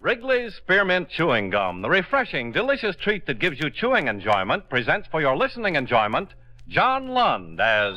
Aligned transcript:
Wrigley's 0.00 0.54
Spearmint 0.54 1.08
Chewing 1.08 1.50
Gum, 1.50 1.82
the 1.82 1.88
refreshing, 1.90 2.52
delicious 2.52 2.94
treat 2.94 3.26
that 3.26 3.40
gives 3.40 3.58
you 3.58 3.68
chewing 3.68 4.06
enjoyment, 4.06 4.68
presents 4.68 5.08
for 5.10 5.20
your 5.20 5.36
listening 5.36 5.74
enjoyment 5.74 6.28
John 6.68 7.08
Lund 7.08 7.60
as 7.60 7.94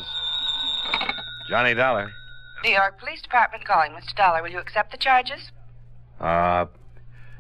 Johnny 1.48 1.76
Dollar. 1.76 2.12
New 2.64 2.72
York 2.72 3.00
Police 3.00 3.22
Department 3.22 3.66
calling, 3.66 3.92
Mr. 3.92 4.16
Dollar. 4.16 4.42
Will 4.42 4.50
you 4.50 4.60
accept 4.60 4.92
the 4.92 4.98
charges? 4.98 5.52
Uh, 6.20 6.66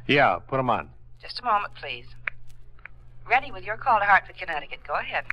yeah, 0.07 0.37
put 0.47 0.59
him 0.59 0.69
on. 0.69 0.89
Just 1.21 1.39
a 1.39 1.43
moment, 1.43 1.73
please. 1.73 2.05
Ready 3.27 3.51
with 3.51 3.63
your 3.63 3.77
call 3.77 3.99
to 3.99 4.05
Hartford, 4.05 4.37
Connecticut. 4.37 4.79
Go 4.87 4.93
ahead. 4.93 5.23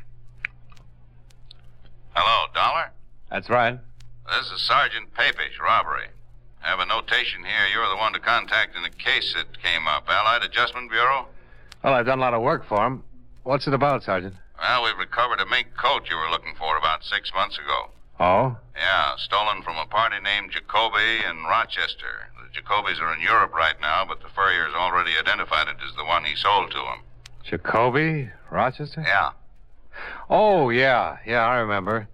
Hello, 2.15 2.47
Dollar. 2.55 2.93
That's 3.31 3.51
right. 3.51 3.79
This 4.27 4.51
is 4.53 4.63
Sergeant 4.63 5.13
Papish, 5.15 5.59
robbery. 5.63 6.09
I 6.65 6.69
have 6.69 6.81
a 6.81 6.87
notation 6.87 7.45
here. 7.45 7.67
You're 7.73 7.89
the 7.89 7.97
one 7.97 8.13
to 8.13 8.21
contact 8.21 8.77
in 8.77 8.83
the 8.83 8.91
case 8.91 9.35
that 9.35 9.63
came 9.63 9.87
up. 9.87 10.09
Allied 10.09 10.43
Adjustment 10.43 10.91
Bureau? 10.91 11.27
Well, 11.83 11.95
I've 11.95 12.07
done 12.07 12.19
a 12.19 12.21
lot 12.21 12.35
of 12.35 12.43
work 12.43 12.67
for 12.67 12.87
him. 12.87 13.05
What's 13.45 13.67
it 13.67 13.75
about, 13.75 14.03
Sergeant? 14.03 14.35
Well, 14.59 14.85
we've 14.85 14.99
recovered 14.99 15.41
a 15.41 15.47
mink 15.47 15.69
coat 15.77 16.11
you 16.11 16.17
were 16.17 16.31
looking 16.31 16.55
for 16.57 16.77
about 16.77 17.05
six 17.05 17.33
months 17.33 17.57
ago. 17.59 17.91
Oh? 18.21 18.57
Yeah, 18.77 19.15
stolen 19.17 19.63
from 19.63 19.77
a 19.77 19.87
party 19.87 20.17
named 20.23 20.51
Jacoby 20.51 21.25
in 21.29 21.45
Rochester. 21.45 22.29
The 22.37 22.61
Jacobys 22.61 23.01
are 23.01 23.15
in 23.15 23.21
Europe 23.21 23.55
right 23.55 23.81
now, 23.81 24.05
but 24.07 24.21
the 24.21 24.29
furrier's 24.29 24.75
already 24.75 25.13
identified 25.19 25.69
it 25.69 25.77
as 25.89 25.95
the 25.97 26.05
one 26.05 26.25
he 26.25 26.35
sold 26.35 26.73
to 26.73 26.79
him. 26.79 26.99
Jacoby? 27.45 28.31
Rochester? 28.51 29.05
Yeah. 29.07 29.31
Oh, 30.29 30.71
yeah. 30.71 31.19
Yeah, 31.25 31.47
I 31.47 31.59
remember. 31.59 32.09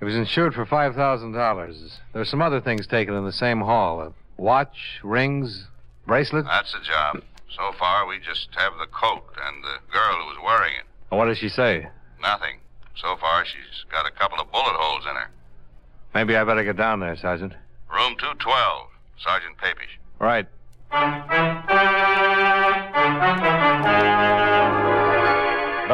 It 0.00 0.04
was 0.04 0.14
insured 0.14 0.54
for 0.54 0.66
$5,000. 0.66 1.98
There's 2.12 2.28
some 2.28 2.42
other 2.42 2.60
things 2.60 2.86
taken 2.86 3.14
in 3.14 3.24
the 3.24 3.32
same 3.32 3.60
haul 3.60 4.00
a 4.00 4.12
watch, 4.36 5.00
rings, 5.02 5.66
bracelet. 6.06 6.44
That's 6.44 6.72
the 6.72 6.80
job. 6.80 7.22
So 7.48 7.72
far, 7.78 8.06
we 8.06 8.18
just 8.18 8.48
have 8.56 8.74
the 8.78 8.86
coat 8.86 9.24
and 9.42 9.64
the 9.64 9.78
girl 9.90 10.16
who 10.20 10.26
was 10.26 10.36
wearing 10.44 10.74
it. 10.74 10.84
What 11.14 11.26
does 11.26 11.38
she 11.38 11.48
say? 11.48 11.88
Nothing. 12.20 12.58
So 12.96 13.16
far, 13.16 13.44
she's 13.44 13.84
got 13.90 14.06
a 14.06 14.10
couple 14.10 14.38
of 14.38 14.50
bullet 14.52 14.74
holes 14.74 15.04
in 15.08 15.16
her. 15.16 15.30
Maybe 16.14 16.36
I 16.36 16.44
better 16.44 16.64
get 16.64 16.76
down 16.76 17.00
there, 17.00 17.16
Sergeant. 17.16 17.52
Room 17.90 18.16
212, 18.18 18.88
Sergeant 19.18 19.56
Papish. 19.56 19.98
Right. 20.18 20.46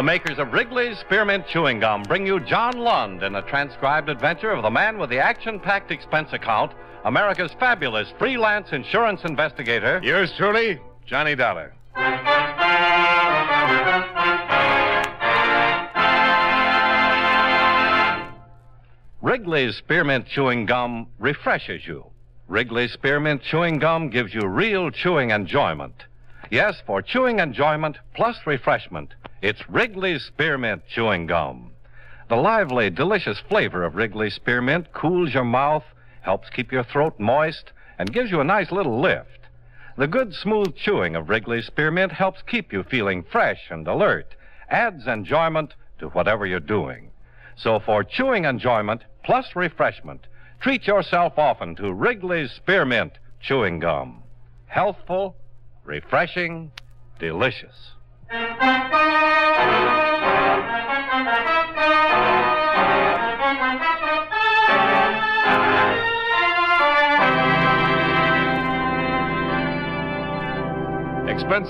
The 0.02 0.06
makers 0.06 0.38
of 0.40 0.52
Wrigley's 0.52 0.98
Spearmint 0.98 1.46
Chewing 1.46 1.78
Gum 1.78 2.02
bring 2.02 2.26
you 2.26 2.40
John 2.40 2.76
Lund 2.76 3.22
in 3.22 3.36
a 3.36 3.42
transcribed 3.42 4.08
adventure 4.08 4.50
of 4.50 4.64
the 4.64 4.68
man 4.68 4.98
with 4.98 5.10
the 5.10 5.20
action 5.20 5.60
packed 5.60 5.92
expense 5.92 6.32
account, 6.32 6.72
America's 7.04 7.52
fabulous 7.60 8.12
freelance 8.18 8.72
insurance 8.72 9.20
investigator. 9.22 10.00
Yours 10.02 10.32
truly, 10.36 10.80
Johnny 11.06 11.36
Dollar. 11.36 11.72
Wrigley's 19.20 19.76
Spearmint 19.76 20.26
Chewing 20.26 20.66
Gum 20.66 21.06
refreshes 21.20 21.86
you. 21.86 22.06
Wrigley's 22.48 22.92
Spearmint 22.92 23.42
Chewing 23.44 23.78
Gum 23.78 24.10
gives 24.10 24.34
you 24.34 24.48
real 24.48 24.90
chewing 24.90 25.30
enjoyment. 25.30 25.94
Yes, 26.50 26.82
for 26.84 27.02
chewing 27.02 27.38
enjoyment 27.38 27.98
plus 28.14 28.36
refreshment, 28.44 29.14
it's 29.42 29.68
Wrigley's 29.68 30.22
Spearmint 30.22 30.84
Chewing 30.86 31.26
Gum. 31.26 31.72
The 32.28 32.36
lively, 32.36 32.90
delicious 32.90 33.40
flavor 33.48 33.82
of 33.82 33.96
Wrigley's 33.96 34.34
Spearmint 34.34 34.92
cools 34.92 35.34
your 35.34 35.44
mouth, 35.44 35.82
helps 36.20 36.48
keep 36.48 36.70
your 36.70 36.84
throat 36.84 37.18
moist, 37.18 37.72
and 37.98 38.12
gives 38.12 38.30
you 38.30 38.40
a 38.40 38.44
nice 38.44 38.70
little 38.70 39.00
lift. 39.00 39.48
The 39.96 40.06
good, 40.06 40.32
smooth 40.32 40.76
chewing 40.76 41.16
of 41.16 41.28
Wrigley's 41.28 41.66
Spearmint 41.66 42.12
helps 42.12 42.40
keep 42.42 42.72
you 42.72 42.84
feeling 42.84 43.24
fresh 43.24 43.62
and 43.68 43.86
alert, 43.88 44.36
adds 44.70 45.08
enjoyment 45.08 45.74
to 45.98 46.10
whatever 46.10 46.46
you're 46.46 46.60
doing. 46.60 47.10
So 47.56 47.80
for 47.80 48.04
chewing 48.04 48.44
enjoyment 48.44 49.02
plus 49.24 49.56
refreshment, 49.56 50.28
treat 50.60 50.86
yourself 50.86 51.36
often 51.36 51.74
to 51.76 51.92
Wrigley's 51.92 52.52
Spearmint 52.52 53.18
Chewing 53.40 53.80
Gum. 53.80 54.22
Healthful, 54.66 55.34
refreshing, 55.84 56.70
delicious. 57.18 57.90
Expense 58.32 58.48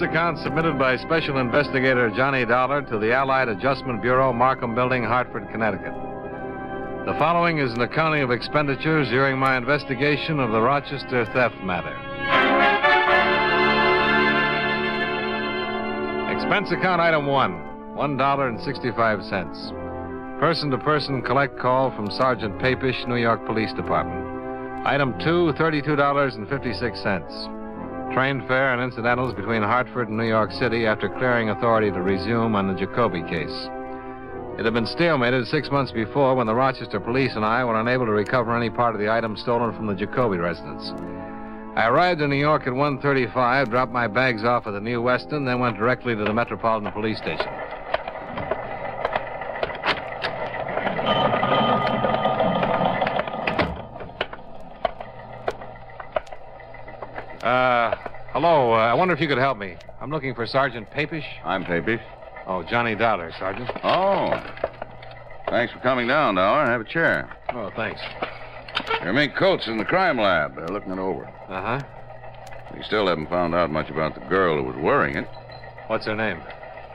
account 0.03 0.39
submitted 0.39 0.79
by 0.79 0.97
Special 0.99 1.39
Investigator 1.39 2.11
Johnny 2.11 2.45
Dollar 2.45 2.83
to 2.83 2.99
the 2.99 3.13
Allied 3.13 3.49
Adjustment 3.49 4.01
Bureau, 4.01 4.33
Markham 4.33 4.77
Building, 4.77 5.03
Hartford, 5.03 5.49
Connecticut. 5.51 5.93
The 7.07 7.17
following 7.19 7.59
is 7.59 7.73
an 7.73 7.81
accounting 7.81 8.23
of 8.23 8.31
expenditures 8.31 9.09
during 9.09 9.37
my 9.37 9.57
investigation 9.57 10.39
of 10.39 10.53
the 10.53 10.61
Rochester 10.61 11.25
theft 11.33 11.57
matter. 11.65 12.42
Expense 16.43 16.73
account 16.73 17.01
item 17.01 17.27
one, 17.27 17.53
$1.65. 17.95 20.41
Person 20.41 20.71
to 20.73 20.79
person 20.79 21.23
collect 21.23 21.57
call 21.57 21.93
from 21.93 22.11
Sergeant 22.11 22.59
Papish, 22.59 23.07
New 23.07 23.15
York 23.15 23.47
Police 23.47 23.73
Department. 23.75 24.85
Item 24.85 25.15
two, 25.21 25.53
$32.56. 25.57 28.13
Train 28.13 28.45
fare 28.49 28.75
and 28.75 28.83
incidentals 28.83 29.33
between 29.35 29.63
Hartford 29.63 30.09
and 30.09 30.19
New 30.19 30.27
York 30.27 30.51
City 30.51 30.85
after 30.85 31.09
clearing 31.09 31.51
authority 31.51 31.93
to 31.93 32.03
resume 32.03 32.57
on 32.57 32.67
the 32.67 32.75
Jacoby 32.75 33.23
case. 33.23 33.69
It 34.59 34.65
had 34.65 34.75
been 34.75 34.85
stalemated 34.85 35.47
six 35.47 35.71
months 35.71 35.93
before 35.93 36.35
when 36.35 36.49
the 36.49 36.57
Rochester 36.57 36.99
police 36.99 37.37
and 37.37 37.45
I 37.45 37.65
were 37.65 37.79
unable 37.79 38.07
to 38.07 38.13
recover 38.13 38.57
any 38.57 38.69
part 38.69 38.97
of 38.97 39.01
the 39.01 39.13
items 39.13 39.41
stolen 39.41 39.73
from 39.77 39.87
the 39.87 39.95
Jacoby 39.95 40.39
residence. 40.39 40.93
I 41.75 41.87
arrived 41.87 42.21
in 42.21 42.29
New 42.29 42.37
York 42.37 42.67
at 42.67 42.75
1.35, 42.75 43.71
dropped 43.71 43.93
my 43.93 44.07
bags 44.07 44.45
off 44.45 44.67
at 44.67 44.73
the 44.73 44.81
New 44.81 45.01
Weston, 45.01 45.47
then 45.47 45.59
went 45.59 45.79
directly 45.79 46.15
to 46.15 46.23
the 46.23 46.33
Metropolitan 46.33 46.93
Police 46.93 47.17
Station. 47.17 47.49
Uh, 57.43 57.97
hello. 58.33 58.73
Uh, 58.73 58.77
I 58.77 58.93
wonder 58.93 59.15
if 59.15 59.21
you 59.21 59.27
could 59.27 59.39
help 59.39 59.57
me. 59.57 59.77
I'm 59.99 60.11
looking 60.11 60.35
for 60.35 60.47
Sergeant 60.47 60.91
Papish. 60.91 61.25
I'm 61.43 61.65
Papish. 61.65 62.03
Oh, 62.47 62.63
Johnny 62.63 62.95
Dollar, 62.95 63.33
Sergeant. 63.39 63.71
Oh. 63.83 64.31
Thanks 65.49 65.73
for 65.73 65.79
coming 65.79 66.07
down, 66.07 66.35
Dollar. 66.35 66.67
Have 66.67 66.83
a 66.83 66.85
chair. 66.85 67.35
Oh, 67.55 67.71
thanks. 67.75 68.01
Mink 69.13 69.37
coat's 69.37 69.67
in 69.67 69.79
the 69.79 69.85
crime 69.85 70.19
lab. 70.19 70.57
They're 70.57 70.69
looking 70.69 70.93
it 70.93 70.99
over. 70.99 71.27
Uh 71.49 71.79
huh. 71.79 71.81
We 72.75 72.83
still 72.83 73.07
haven't 73.07 73.29
found 73.29 73.55
out 73.55 73.71
much 73.71 73.91
about 73.91 74.15
the 74.15 74.21
girl 74.23 74.57
who 74.57 74.65
was 74.65 74.77
wearing 74.77 75.17
it. 75.17 75.29
What's 75.89 76.07
her 76.07 76.17
name? 76.17 76.41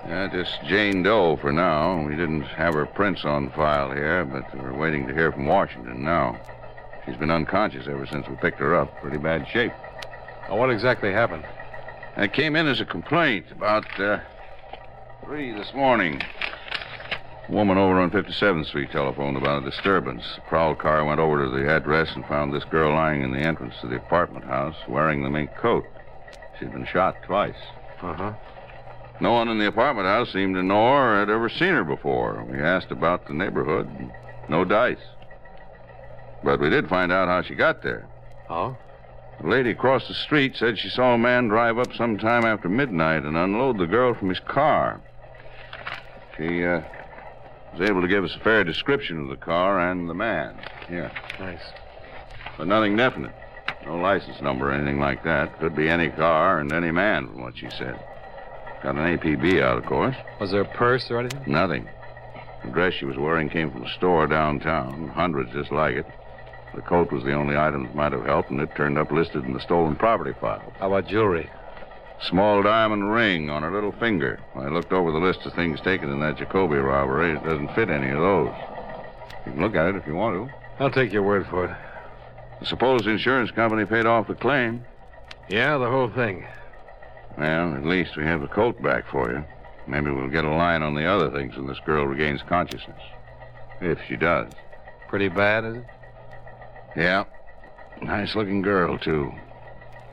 Yeah, 0.08 0.28
just 0.32 0.64
Jane 0.64 1.04
Doe 1.04 1.38
for 1.38 1.52
now. 1.52 2.04
We 2.04 2.16
didn't 2.16 2.42
have 2.44 2.74
her 2.74 2.86
prints 2.86 3.26
on 3.26 3.52
file 3.52 3.92
here, 3.92 4.26
but 4.26 4.44
we're 4.56 4.74
waiting 4.74 5.08
to 5.08 5.14
hear 5.14 5.32
from 5.32 5.46
Washington 5.46 6.04
now. 6.04 6.40
She's 7.06 7.18
been 7.18 7.32
unconscious 7.32 7.88
ever 7.88 8.06
since 8.06 8.28
we 8.28 8.36
picked 8.36 8.60
her 8.60 8.76
up. 8.76 9.02
Pretty 9.02 9.18
bad 9.18 9.48
shape. 9.48 9.74
Now, 10.50 10.58
what 10.58 10.70
exactly 10.70 11.12
happened? 11.12 11.46
That 12.16 12.34
came 12.34 12.56
in 12.56 12.68
as 12.68 12.82
a 12.82 12.86
complaint 12.86 13.46
about 13.52 14.00
uh, 14.00 14.20
three 15.24 15.52
this 15.52 15.74
morning. 15.74 16.22
A 17.48 17.52
woman 17.52 17.78
over 17.78 17.98
on 18.00 18.12
57th 18.12 18.66
Street 18.66 18.92
telephoned 18.92 19.38
about 19.38 19.64
a 19.64 19.70
disturbance. 19.70 20.24
The 20.36 20.42
prowl 20.42 20.76
car 20.76 21.06
went 21.06 21.22
over 21.22 21.46
to 21.46 21.50
the 21.50 21.70
address 21.70 22.14
and 22.14 22.26
found 22.26 22.54
this 22.54 22.66
girl 22.66 22.94
lying 22.94 23.22
in 23.22 23.32
the 23.32 23.40
entrance 23.40 23.76
to 23.80 23.88
the 23.88 23.96
apartment 23.96 24.44
house 24.44 24.76
wearing 24.88 25.24
the 25.24 25.30
mink 25.30 25.56
coat. 25.56 25.86
She'd 26.60 26.74
been 26.74 26.86
shot 26.86 27.16
twice. 27.24 27.56
Uh 28.02 28.14
huh. 28.14 28.34
No 29.22 29.32
one 29.32 29.48
in 29.48 29.60
the 29.60 29.68
apartment 29.68 30.08
house 30.08 30.34
seemed 30.34 30.56
to 30.56 30.64
know 30.64 30.88
her 30.90 31.16
or 31.16 31.20
had 31.20 31.30
ever 31.30 31.48
seen 31.48 31.74
her 31.74 31.86
before. 31.86 32.44
We 32.44 32.60
asked 32.60 32.92
about 32.92 33.28
the 33.28 33.34
neighborhood. 33.34 33.90
No 34.50 34.66
dice. 34.66 34.98
But 36.44 36.60
we 36.60 36.70
did 36.70 36.90
find 36.90 37.14
out 37.14 37.30
how 37.30 37.44
she 37.44 37.56
got 37.56 37.82
there. 37.82 38.08
Oh? 38.50 38.76
The 39.42 39.48
lady 39.48 39.70
across 39.72 40.08
the 40.08 40.14
street 40.14 40.58
said 40.58 40.78
she 40.78 40.90
saw 40.90 41.14
a 41.14 41.18
man 41.18 41.48
drive 41.48 41.78
up 41.78 41.94
sometime 41.94 42.44
after 42.44 42.68
midnight 42.68 43.24
and 43.24 43.38
unload 43.38 43.78
the 43.78 43.88
girl 43.88 44.14
from 44.14 44.30
his 44.30 44.40
car. 44.42 45.02
She 46.38 46.64
uh, 46.66 46.82
was 47.74 47.90
able 47.90 48.02
to 48.02 48.08
give 48.08 48.24
us 48.24 48.36
a 48.36 48.44
fair 48.44 48.64
description 48.64 49.20
of 49.20 49.30
the 49.30 49.36
car 49.36 49.80
and 49.80 50.10
the 50.10 50.14
man. 50.14 50.58
Here. 50.88 51.12
Nice. 51.40 51.62
But 52.58 52.68
nothing 52.68 52.96
definite. 52.96 53.34
No 53.86 53.98
license 53.98 54.42
number 54.42 54.70
or 54.70 54.74
anything 54.74 55.00
like 55.00 55.24
that. 55.24 55.60
Could 55.60 55.76
be 55.76 55.90
any 55.90 56.10
car 56.10 56.60
and 56.60 56.72
any 56.74 56.92
man, 56.92 57.28
from 57.28 57.42
what 57.42 57.58
she 57.58 57.70
said. 57.70 58.00
Got 58.84 58.96
an 58.96 59.18
APB 59.18 59.62
out, 59.62 59.78
of 59.78 59.86
course. 59.86 60.16
Was 60.40 60.52
there 60.52 60.62
a 60.62 60.66
purse 60.66 61.10
or 61.10 61.20
anything? 61.20 61.44
Nothing. 61.48 61.88
The 62.64 62.72
dress 62.72 62.94
she 62.94 63.06
was 63.06 63.18
wearing 63.18 63.50
came 63.50 63.72
from 63.72 63.84
a 63.84 63.94
store 63.94 64.28
downtown, 64.28 65.10
hundreds 65.10 65.54
just 65.54 65.72
like 65.72 65.96
it. 65.96 66.06
The 66.76 66.82
coat 66.82 67.12
was 67.12 67.24
the 67.24 67.34
only 67.34 67.56
item 67.56 67.84
that 67.84 67.96
might 67.96 68.12
have 68.12 68.26
helped, 68.26 68.50
and 68.52 68.60
it 68.60 68.76
turned 68.76 68.98
up 68.98 69.12
listed 69.12 69.46
in 69.46 69.54
the 69.54 69.60
stolen 69.62 69.96
property 69.96 70.34
file. 70.40 70.74
How 70.80 70.88
about 70.88 71.08
jewelry? 71.08 71.50
Small 72.22 72.64
diamond 72.64 73.12
ring 73.12 73.50
on 73.50 73.62
her 73.62 73.72
little 73.72 73.92
finger. 73.94 74.40
I 74.56 74.68
looked 74.68 74.92
over 74.92 75.12
the 75.12 75.20
list 75.20 75.46
of 75.46 75.54
things 75.54 75.80
taken 75.82 76.10
in 76.10 76.20
that 76.22 76.38
Jacoby 76.38 76.78
robbery. 76.78 77.36
It 77.36 77.44
doesn't 77.44 77.76
fit 77.76 77.90
any 77.90 78.10
of 78.10 78.20
those. 78.20 78.54
You 79.46 79.52
can 79.52 79.62
look 79.62 79.76
at 79.76 79.88
it 79.88 79.96
if 79.96 80.08
you 80.08 80.16
want 80.16 80.50
to. 80.50 80.56
I'll 80.80 80.92
take 80.92 81.14
your 81.14 81.24
word 81.24 81.48
for 81.48 81.66
it. 81.66 81.78
I 82.60 82.66
suppose 82.66 83.02
the 83.04 83.12
insurance 83.12 83.52
company 83.52 83.86
paid 83.86 84.08
off 84.08 84.28
the 84.28 84.36
claim. 84.36 84.84
Yeah, 85.48 85.78
the 85.78 85.90
whole 85.90 86.10
thing. 86.10 86.46
Well, 87.38 87.76
at 87.76 87.86
least 87.86 88.18
we 88.18 88.24
have 88.24 88.42
the 88.42 88.48
coat 88.48 88.82
back 88.82 89.08
for 89.10 89.32
you. 89.32 89.44
Maybe 89.88 90.12
we'll 90.12 90.28
get 90.28 90.44
a 90.44 90.50
line 90.50 90.82
on 90.82 90.96
the 90.96 91.06
other 91.06 91.30
things 91.30 91.56
when 91.56 91.68
this 91.68 91.80
girl 91.86 92.06
regains 92.06 92.42
consciousness. 92.42 93.00
If 93.80 94.00
she 94.08 94.16
does. 94.16 94.52
Pretty 95.08 95.30
bad, 95.30 95.64
is 95.66 95.76
it? 95.78 95.86
Yeah. 96.98 97.26
Nice 98.02 98.36
looking 98.36 98.64
girl, 98.64 98.98
too. 98.98 99.32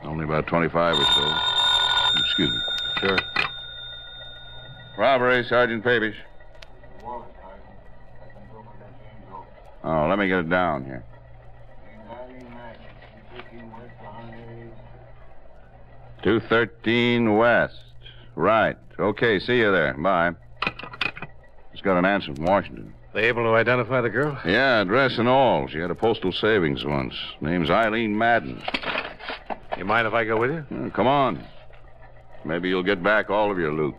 Only 0.03 0.23
about 0.23 0.47
25 0.47 0.99
or 0.99 1.05
so. 1.05 1.54
Excuse 2.37 2.51
me. 2.51 2.59
Sure. 2.99 3.17
Robbery, 4.97 5.45
Sergeant 5.45 5.85
Papish. 5.85 6.15
Oh, 9.85 10.07
let 10.09 10.19
me 10.19 10.27
get 10.27 10.39
it 10.39 10.49
down 10.49 10.83
here. 10.83 11.05
Two 16.23 16.41
thirteen 16.41 17.37
West. 17.37 17.79
Right. 18.35 18.75
Okay, 18.99 19.39
see 19.39 19.59
you 19.59 19.71
there. 19.71 19.93
Bye. 19.93 20.31
Just 21.71 21.85
got 21.85 21.97
an 21.97 22.03
answer 22.03 22.35
from 22.35 22.43
Washington. 22.43 22.93
They 23.13 23.29
able 23.29 23.43
to 23.43 23.55
identify 23.55 24.01
the 24.01 24.09
girl? 24.09 24.37
Yeah, 24.45 24.81
address 24.81 25.17
and 25.19 25.29
all. 25.29 25.69
She 25.69 25.77
had 25.77 25.89
a 25.89 25.95
postal 25.95 26.33
savings 26.33 26.83
once. 26.83 27.15
Name's 27.39 27.69
Eileen 27.69 28.17
Madden. 28.17 28.61
You 29.77 29.85
mind 29.85 30.05
if 30.05 30.13
I 30.13 30.25
go 30.25 30.35
with 30.35 30.51
you? 30.51 30.65
Uh, 30.75 30.89
come 30.89 31.07
on. 31.07 31.41
Maybe 32.45 32.69
you'll 32.69 32.83
get 32.83 33.01
back 33.01 33.29
all 33.29 33.51
of 33.51 33.57
your 33.57 33.73
loot. 33.73 33.95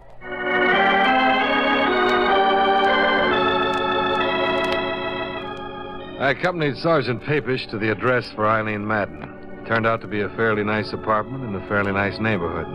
I 6.19 6.31
accompanied 6.31 6.76
Sergeant 6.78 7.22
Papish 7.25 7.66
to 7.70 7.78
the 7.78 7.90
address 7.90 8.31
for 8.32 8.46
Eileen 8.46 8.87
Madden. 8.87 9.64
Turned 9.66 9.87
out 9.87 10.00
to 10.00 10.06
be 10.06 10.20
a 10.20 10.28
fairly 10.31 10.64
nice 10.64 10.93
apartment 10.93 11.44
in 11.44 11.54
a 11.54 11.69
fairly 11.69 11.93
nice 11.93 12.19
neighborhood. 12.20 12.66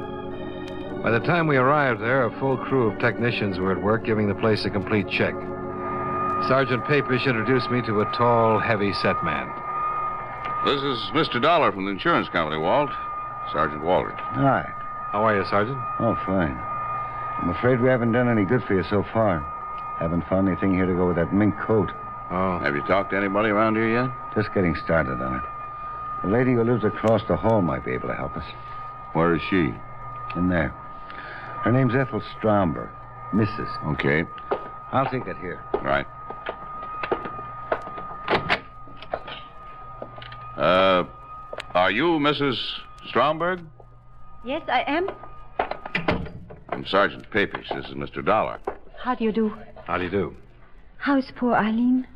By 1.01 1.11
the 1.11 1.19
time 1.19 1.47
we 1.47 1.57
arrived 1.57 2.01
there, 2.01 2.25
a 2.25 2.39
full 2.39 2.57
crew 2.57 2.91
of 2.91 2.99
technicians 2.99 3.57
were 3.57 3.71
at 3.71 3.81
work 3.81 4.05
giving 4.05 4.27
the 4.27 4.35
place 4.35 4.65
a 4.65 4.69
complete 4.69 5.07
check. 5.09 5.33
Sergeant 6.47 6.83
Papish 6.83 7.25
introduced 7.25 7.71
me 7.71 7.81
to 7.83 8.01
a 8.01 8.05
tall, 8.15 8.59
heavy 8.59 8.93
set 8.93 9.23
man. 9.23 9.47
This 10.65 10.83
is 10.83 10.99
Mr. 11.13 11.41
Dollar 11.41 11.71
from 11.71 11.85
the 11.85 11.91
insurance 11.91 12.29
company, 12.29 12.57
Walt. 12.61 12.91
Sergeant 13.51 13.83
Walters. 13.83 14.19
Hi. 14.19 14.71
How 15.11 15.25
are 15.25 15.35
you, 15.35 15.43
Sergeant? 15.49 15.77
Oh, 15.99 16.15
fine. 16.25 16.57
I'm 17.41 17.49
afraid 17.49 17.81
we 17.81 17.89
haven't 17.89 18.13
done 18.13 18.29
any 18.29 18.45
good 18.45 18.63
for 18.63 18.75
you 18.75 18.83
so 18.89 19.03
far. 19.11 19.39
Haven't 19.99 20.25
found 20.29 20.47
anything 20.47 20.73
here 20.73 20.85
to 20.85 20.93
go 20.93 21.07
with 21.07 21.17
that 21.17 21.33
mink 21.33 21.53
coat. 21.59 21.91
Oh. 22.31 22.59
Have 22.59 22.75
you 22.75 22.81
talked 22.83 23.11
to 23.11 23.17
anybody 23.17 23.49
around 23.49 23.75
here 23.75 23.89
yet? 23.89 24.09
Just 24.33 24.53
getting 24.53 24.73
started 24.85 25.21
on 25.21 25.35
it. 25.35 25.41
The 26.23 26.29
lady 26.29 26.53
who 26.53 26.63
lives 26.63 26.85
across 26.85 27.21
the 27.27 27.35
hall 27.35 27.61
might 27.61 27.83
be 27.83 27.91
able 27.91 28.07
to 28.07 28.15
help 28.15 28.37
us. 28.37 28.45
Where 29.11 29.35
is 29.35 29.41
she? 29.49 29.73
In 30.37 30.47
there. 30.47 30.69
Her 31.63 31.73
name's 31.73 31.93
Ethel 31.93 32.23
Stromberg. 32.37 32.89
Mrs. 33.33 33.93
Okay. 33.93 34.23
I'll 34.93 35.09
take 35.09 35.27
it 35.27 35.37
here. 35.37 35.61
Right. 35.83 36.05
Uh, 40.55 41.03
are 41.73 41.91
you 41.91 42.05
Mrs. 42.19 42.55
Stromberg? 43.07 43.59
Yes, 44.43 44.63
I 44.67 44.83
am. 44.87 45.09
I'm 46.69 46.85
Sergeant 46.85 47.29
Papish. 47.29 47.69
This 47.69 47.85
is 47.85 47.93
Mr. 47.93 48.25
Dollar. 48.25 48.59
How 48.97 49.13
do 49.13 49.23
you 49.23 49.31
do? 49.31 49.53
How 49.85 49.97
do 49.97 50.03
you 50.05 50.09
do? 50.09 50.35
How 50.97 51.17
is 51.17 51.31
poor 51.35 51.53
Eileen? 51.53 52.07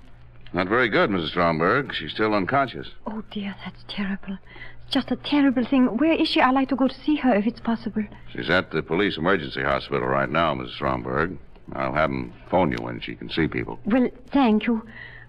Not 0.54 0.68
very 0.68 0.90
good, 0.90 1.10
Mrs. 1.10 1.30
Stromberg. 1.30 1.94
She's 1.94 2.12
still 2.12 2.34
unconscious. 2.34 2.88
Oh, 3.06 3.24
dear, 3.32 3.56
that's 3.64 3.84
terrible. 3.88 4.38
It's 4.86 4.94
just 4.94 5.12
a 5.12 5.18
terrible 5.18 5.66
thing. 5.66 5.98
Where 5.98 6.14
is 6.14 6.30
she? 6.30 6.42
I'd 6.42 6.54
like 6.56 6.70
to 6.70 6.76
go 6.76 6.88
to 6.88 6.94
see 6.94 7.16
her 7.18 7.36
if 7.36 7.46
it's 7.46 7.60
possible. 7.60 8.04
She's 8.32 8.50
at 8.50 8.72
the 8.72 8.82
police 8.82 9.18
emergency 9.18 9.62
hospital 9.62 10.08
right 10.08 10.30
now, 10.30 10.56
Mrs. 10.56 10.76
Stromberg. 10.76 11.38
I'll 11.74 11.94
have 11.94 12.10
them 12.10 12.34
phone 12.50 12.72
you 12.72 12.78
when 12.80 13.02
she 13.02 13.16
can 13.16 13.30
see 13.30 13.48
people. 13.48 13.80
Well, 13.86 14.10
thank 14.32 14.66
you. 14.66 14.88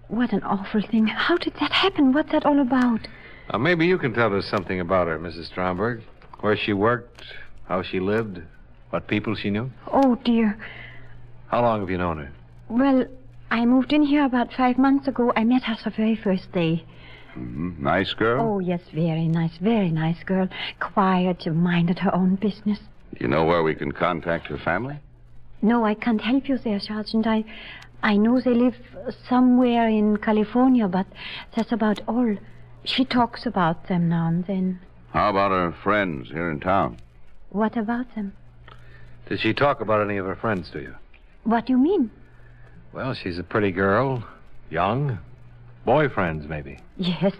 What 0.08 0.32
an 0.32 0.42
awful 0.44 0.82
thing. 0.82 1.08
How 1.08 1.36
did 1.36 1.54
that 1.60 1.72
happen? 1.72 2.12
What's 2.12 2.32
that 2.32 2.46
all 2.46 2.60
about? 2.60 3.00
Uh, 3.50 3.58
maybe 3.58 3.86
you 3.86 3.98
can 3.98 4.12
tell 4.12 4.34
us 4.34 4.46
something 4.46 4.80
about 4.80 5.08
her, 5.08 5.18
Mrs. 5.18 5.46
Stromberg. 5.46 6.02
Where 6.40 6.56
she 6.56 6.72
worked, 6.72 7.22
how 7.66 7.82
she 7.82 8.00
lived, 8.00 8.40
what 8.90 9.08
people 9.08 9.34
she 9.34 9.50
knew. 9.50 9.70
Oh, 9.92 10.16
dear. 10.24 10.56
How 11.48 11.62
long 11.62 11.80
have 11.80 11.90
you 11.90 11.98
known 11.98 12.18
her? 12.18 12.32
Well, 12.68 13.06
I 13.50 13.64
moved 13.64 13.92
in 13.92 14.02
here 14.02 14.24
about 14.24 14.52
five 14.52 14.78
months 14.78 15.08
ago. 15.08 15.32
I 15.36 15.44
met 15.44 15.62
her 15.64 15.76
the 15.82 15.90
very 15.90 16.16
first 16.16 16.52
day. 16.52 16.84
Mm-hmm. 17.36 17.82
Nice 17.82 18.14
girl? 18.14 18.40
Oh, 18.42 18.58
yes, 18.58 18.80
very 18.92 19.28
nice, 19.28 19.56
very 19.58 19.90
nice 19.90 20.22
girl. 20.24 20.48
Quiet, 20.80 21.46
minded 21.46 21.98
her 22.00 22.14
own 22.14 22.36
business. 22.36 22.78
Do 23.14 23.18
you 23.20 23.28
know 23.28 23.44
where 23.44 23.62
we 23.62 23.74
can 23.74 23.92
contact 23.92 24.46
her 24.48 24.58
family? 24.58 24.98
No, 25.62 25.84
I 25.84 25.94
can't 25.94 26.20
help 26.20 26.48
you 26.48 26.58
there, 26.58 26.80
Sergeant. 26.80 27.26
I, 27.26 27.44
I 28.02 28.16
know 28.16 28.40
they 28.40 28.54
live 28.54 28.76
somewhere 29.28 29.88
in 29.88 30.16
California, 30.16 30.88
but 30.88 31.06
that's 31.54 31.72
about 31.72 32.00
all. 32.08 32.36
She 32.84 33.04
talks 33.04 33.46
about 33.46 33.88
them 33.88 34.08
now 34.08 34.28
and 34.28 34.46
then. 34.46 34.80
How 35.12 35.30
about 35.30 35.50
her 35.50 35.72
friends 35.82 36.28
here 36.28 36.50
in 36.50 36.60
town? 36.60 36.98
What 37.50 37.76
about 37.76 38.14
them? 38.14 38.32
Did 39.28 39.40
she 39.40 39.54
talk 39.54 39.80
about 39.80 40.02
any 40.02 40.18
of 40.18 40.26
her 40.26 40.36
friends 40.36 40.70
to 40.70 40.80
you? 40.80 40.94
What 41.44 41.66
do 41.66 41.72
you 41.72 41.78
mean? 41.78 42.10
Well, 42.92 43.14
she's 43.14 43.38
a 43.38 43.42
pretty 43.42 43.72
girl, 43.72 44.24
young. 44.70 45.18
Boyfriends, 45.86 46.48
maybe. 46.48 46.78
Yes, 46.96 47.32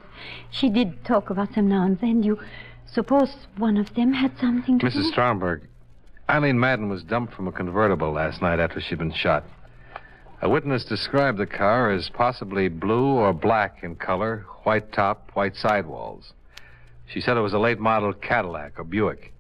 she 0.51 0.69
did 0.69 1.05
talk 1.05 1.31
about 1.31 1.55
them 1.55 1.69
now 1.69 1.85
and 1.85 1.99
then. 2.01 2.23
You 2.23 2.39
suppose 2.87 3.35
one 3.57 3.77
of 3.77 3.93
them 3.95 4.13
had 4.13 4.39
something 4.39 4.79
to 4.79 4.89
do? 4.89 4.99
Mrs. 4.99 5.11
Stromberg, 5.11 5.63
Eileen 6.29 6.59
Madden 6.59 6.89
was 6.89 7.03
dumped 7.03 7.35
from 7.35 7.49
a 7.49 7.53
convertible 7.53 8.13
last 8.13 8.43
night 8.43 8.61
after 8.61 8.81
she'd 8.81 8.99
been 8.99 9.13
shot. 9.13 9.45
A 10.43 10.49
witness 10.49 10.85
described 10.85 11.39
the 11.39 11.47
car 11.47 11.91
as 11.91 12.09
possibly 12.11 12.69
blue 12.69 13.15
or 13.15 13.33
black 13.33 13.83
in 13.83 13.97
color, 13.97 14.45
white 14.65 14.93
top, 14.93 15.31
white 15.35 15.57
sidewalls. 15.57 16.33
She 17.09 17.21
said 17.21 17.37
it 17.37 17.41
was 17.41 17.53
a 17.53 17.59
late 17.59 17.79
model 17.79 18.13
Cadillac 18.13 18.79
or 18.79 18.85
Buick. 18.85 19.33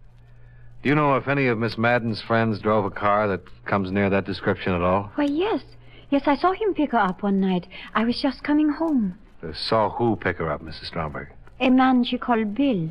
Do 0.82 0.88
you 0.88 0.94
know 0.94 1.16
if 1.16 1.26
any 1.26 1.46
of 1.48 1.58
Miss 1.58 1.76
Madden's 1.76 2.22
friends 2.22 2.60
drove 2.60 2.84
a 2.84 2.90
car 2.90 3.26
that 3.28 3.42
comes 3.64 3.90
near 3.90 4.08
that 4.10 4.24
description 4.24 4.72
at 4.72 4.82
all? 4.82 5.10
Why, 5.16 5.24
yes. 5.24 5.62
Yes, 6.10 6.22
I 6.26 6.36
saw 6.36 6.52
him 6.52 6.74
pick 6.74 6.92
her 6.92 6.98
up 6.98 7.22
one 7.22 7.40
night. 7.40 7.66
I 7.94 8.04
was 8.04 8.20
just 8.20 8.44
coming 8.44 8.68
home. 8.68 9.18
Uh, 9.42 9.52
saw 9.52 9.90
who 9.90 10.14
pick 10.16 10.36
her 10.38 10.50
up, 10.50 10.62
Mrs. 10.62 10.86
Stromberg? 10.86 11.28
A 11.60 11.70
man 11.70 12.04
she 12.04 12.18
called 12.18 12.54
Bill. 12.54 12.90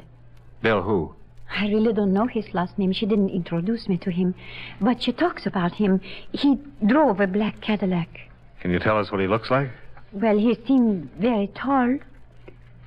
Bill 0.62 0.82
who? 0.82 1.16
I 1.50 1.68
really 1.68 1.94
don't 1.94 2.12
know 2.12 2.28
his 2.28 2.54
last 2.54 2.78
name. 2.78 2.92
She 2.92 3.06
didn't 3.06 3.30
introduce 3.30 3.88
me 3.88 3.98
to 4.00 4.12
him. 4.12 4.36
But 4.82 5.02
she 5.04 5.14
talks 5.14 5.46
about 5.46 5.76
him. 5.76 6.02
He 6.32 6.60
drove 6.86 7.22
a 7.22 7.28
black 7.28 7.62
Cadillac. 7.62 8.10
Can 8.60 8.72
you 8.72 8.80
tell 8.80 8.98
us 8.98 9.12
what 9.12 9.22
he 9.22 9.28
looks 9.28 9.50
like? 9.52 9.70
Well, 10.12 10.38
he 10.38 10.58
seemed 10.68 11.12
very 11.20 11.48
tall. 11.56 12.00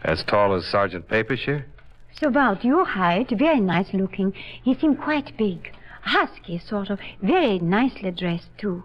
As 0.03 0.23
tall 0.25 0.55
as 0.55 0.67
Sergeant 0.67 1.09
Papish 1.09 1.45
here? 1.45 1.67
So 2.21 2.27
about 2.27 2.65
your 2.65 2.85
height, 2.85 3.31
very 3.31 3.61
nice 3.61 3.93
looking. 3.93 4.33
He 4.65 4.75
seemed 4.75 5.01
quite 5.01 5.37
big. 5.37 5.73
Husky, 6.03 6.59
sort 6.59 6.91
of. 6.91 6.99
Very 7.23 7.61
nicely 7.61 8.11
dressed, 8.11 8.49
too. 8.59 8.83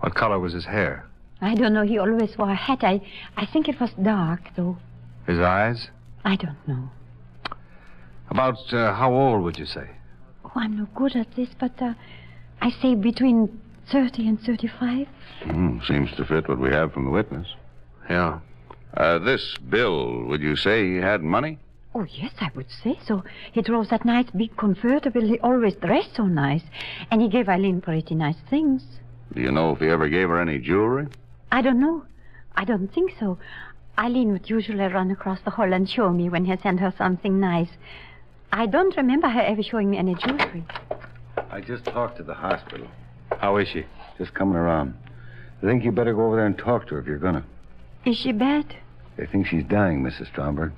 What 0.00 0.14
color 0.14 0.40
was 0.40 0.52
his 0.52 0.64
hair? 0.64 1.06
I 1.40 1.54
don't 1.54 1.72
know. 1.72 1.82
He 1.82 1.98
always 1.98 2.36
wore 2.36 2.50
a 2.50 2.54
hat. 2.56 2.82
I, 2.82 3.00
I 3.36 3.46
think 3.46 3.68
it 3.68 3.78
was 3.78 3.90
dark, 4.02 4.40
though. 4.56 4.78
His 5.26 5.38
eyes? 5.38 5.88
I 6.24 6.36
don't 6.36 6.66
know. 6.66 6.90
About 8.30 8.72
uh, 8.72 8.94
how 8.94 9.12
old 9.12 9.44
would 9.44 9.58
you 9.58 9.66
say? 9.66 9.90
Oh, 10.44 10.52
I'm 10.56 10.76
no 10.76 10.88
good 10.94 11.14
at 11.14 11.36
this, 11.36 11.50
but 11.58 11.80
uh, 11.80 11.94
I 12.60 12.70
say 12.70 12.94
between 12.94 13.60
30 13.92 14.28
and 14.28 14.40
35. 14.40 15.06
Hmm, 15.42 15.78
seems 15.86 16.10
to 16.16 16.24
fit 16.24 16.48
what 16.48 16.58
we 16.58 16.70
have 16.70 16.92
from 16.92 17.04
the 17.04 17.10
witness. 17.10 17.46
Yeah. 18.10 18.40
Uh, 18.96 19.18
this 19.18 19.56
Bill, 19.68 20.24
would 20.24 20.40
you 20.40 20.56
say 20.56 20.94
he 20.94 20.96
had 20.96 21.22
money? 21.22 21.58
Oh, 21.96 22.06
yes, 22.10 22.32
I 22.40 22.50
would 22.56 22.66
say 22.82 22.98
so. 23.06 23.22
He 23.52 23.62
drove 23.62 23.88
that 23.90 24.04
nice 24.04 24.26
big 24.36 24.56
convertible. 24.56 25.20
He 25.20 25.38
always 25.38 25.74
dressed 25.74 26.16
so 26.16 26.26
nice. 26.26 26.62
And 27.10 27.22
he 27.22 27.28
gave 27.28 27.48
Eileen 27.48 27.80
pretty 27.80 28.16
nice 28.16 28.36
things. 28.50 28.82
Do 29.32 29.40
you 29.40 29.52
know 29.52 29.70
if 29.72 29.78
he 29.78 29.86
ever 29.86 30.08
gave 30.08 30.28
her 30.28 30.40
any 30.40 30.58
jewelry? 30.58 31.06
I 31.52 31.62
don't 31.62 31.78
know. 31.78 32.04
I 32.56 32.64
don't 32.64 32.92
think 32.92 33.12
so. 33.20 33.38
Eileen 33.96 34.32
would 34.32 34.50
usually 34.50 34.78
run 34.84 35.12
across 35.12 35.38
the 35.44 35.50
hall 35.50 35.72
and 35.72 35.88
show 35.88 36.10
me 36.10 36.28
when 36.28 36.44
he 36.44 36.56
sent 36.56 36.80
her 36.80 36.92
something 36.98 37.38
nice. 37.38 37.70
I 38.52 38.66
don't 38.66 38.96
remember 38.96 39.28
her 39.28 39.40
ever 39.40 39.62
showing 39.62 39.90
me 39.90 39.98
any 39.98 40.16
jewelry. 40.16 40.64
I 41.50 41.60
just 41.60 41.84
talked 41.84 42.16
to 42.16 42.24
the 42.24 42.34
hospital. 42.34 42.88
How 43.38 43.56
is 43.58 43.68
she? 43.68 43.84
Just 44.18 44.34
coming 44.34 44.56
around. 44.56 44.94
I 45.62 45.66
think 45.66 45.84
you 45.84 45.92
better 45.92 46.12
go 46.12 46.26
over 46.26 46.36
there 46.36 46.46
and 46.46 46.58
talk 46.58 46.88
to 46.88 46.94
her 46.94 47.00
if 47.00 47.06
you're 47.06 47.18
gonna. 47.18 47.44
Is 48.04 48.16
she 48.16 48.32
bad? 48.32 48.76
They 49.16 49.26
think 49.26 49.46
she's 49.46 49.64
dying, 49.64 50.02
Mrs. 50.02 50.26
Stromberg. 50.26 50.72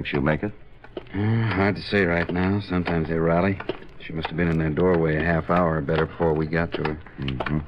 Think 0.00 0.06
she'll 0.06 0.22
make 0.22 0.42
it? 0.42 0.52
Uh, 0.96 1.54
hard 1.54 1.76
to 1.76 1.82
say 1.82 2.04
right 2.04 2.30
now. 2.32 2.60
Sometimes 2.66 3.08
they 3.08 3.18
rally. 3.18 3.60
She 4.06 4.14
must 4.14 4.28
have 4.28 4.36
been 4.36 4.48
in 4.48 4.58
their 4.58 4.70
doorway 4.70 5.16
a 5.16 5.22
half 5.22 5.50
hour 5.50 5.76
or 5.76 5.80
better 5.82 6.06
before 6.06 6.32
we 6.32 6.46
got 6.46 6.72
to 6.72 6.78
her. 6.78 7.00
Mm-hmm. 7.18 7.58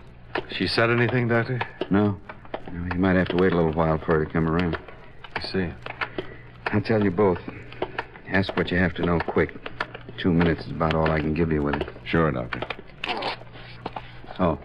She 0.56 0.66
said 0.66 0.88
anything, 0.88 1.28
Doctor? 1.28 1.60
No. 1.90 2.18
no. 2.72 2.94
You 2.94 2.98
might 2.98 3.16
have 3.16 3.28
to 3.28 3.36
wait 3.36 3.52
a 3.52 3.56
little 3.56 3.74
while 3.74 3.98
for 3.98 4.18
her 4.18 4.24
to 4.24 4.32
come 4.32 4.48
around. 4.48 4.78
I 5.36 5.40
see. 5.42 5.68
I'll 6.68 6.80
tell 6.80 7.04
you 7.04 7.10
both. 7.10 7.38
Ask 8.28 8.56
what 8.56 8.70
you 8.70 8.78
have 8.78 8.94
to 8.94 9.04
know 9.04 9.20
quick. 9.20 9.50
Two 10.18 10.32
minutes 10.32 10.64
is 10.64 10.70
about 10.70 10.94
all 10.94 11.10
I 11.10 11.20
can 11.20 11.34
give 11.34 11.52
you 11.52 11.62
with 11.62 11.74
it. 11.74 11.88
Sure, 12.06 12.30
Doctor. 12.30 12.62
Oh, 14.38 14.58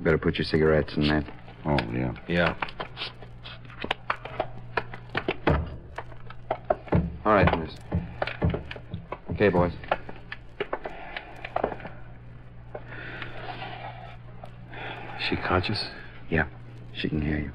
better 0.00 0.16
put 0.16 0.36
your 0.36 0.46
cigarettes 0.46 0.94
in 0.96 1.08
that. 1.08 1.26
Oh, 1.66 1.76
yeah. 1.92 2.14
Yeah. 2.28 2.54
All 7.40 7.46
right, 7.46 7.58
miss. 7.58 7.74
Okay, 9.30 9.48
boys. 9.48 9.72
She 15.26 15.36
conscious? 15.36 15.86
Yeah, 16.28 16.44
she 16.92 17.08
can 17.08 17.22
hear 17.22 17.38
you. 17.38 17.52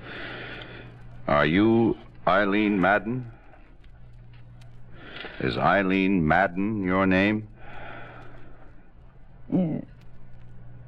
Are 1.27 1.46
you 1.46 1.98
Eileen 2.27 2.82
Madden? 2.82 3.32
Is 5.39 5.56
Eileen 5.56 6.27
Madden 6.27 6.84
your 6.84 7.06
name? 7.06 7.48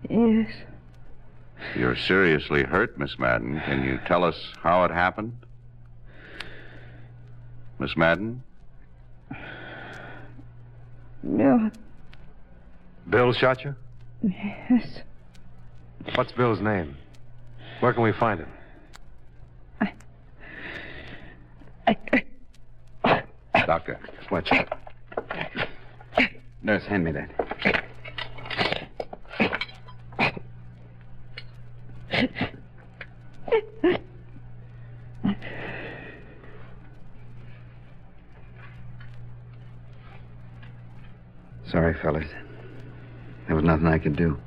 Yes. 0.09 0.49
You're 1.75 1.95
seriously 1.95 2.63
hurt, 2.63 2.97
Miss 2.97 3.19
Madden. 3.19 3.61
Can 3.63 3.83
you 3.83 3.99
tell 4.07 4.23
us 4.23 4.53
how 4.63 4.85
it 4.85 4.91
happened? 4.91 5.37
Miss 7.77 7.95
Madden? 7.95 8.41
No. 11.27 11.69
Bill 13.09 13.33
shot 13.33 13.63
you? 13.65 13.75
Yes. 14.23 15.01
What's 16.15 16.31
Bill's 16.31 16.61
name? 16.61 16.95
Where 17.81 17.93
can 17.93 18.01
we 18.01 18.13
find 18.13 18.39
him? 18.39 18.49
I. 19.81 19.93
I. 23.03 23.65
Doctor. 23.65 23.99
Watch 24.31 24.51
out. 24.51 24.73
Nurse, 26.63 26.83
hand 26.85 27.03
me 27.03 27.11
that. 27.11 27.29
Sorry, 41.69 41.93
fellas. 42.01 42.25
There 43.47 43.55
was 43.55 43.63
nothing 43.63 43.87
I 43.87 43.95
could 44.07 44.15
do. 44.15 44.37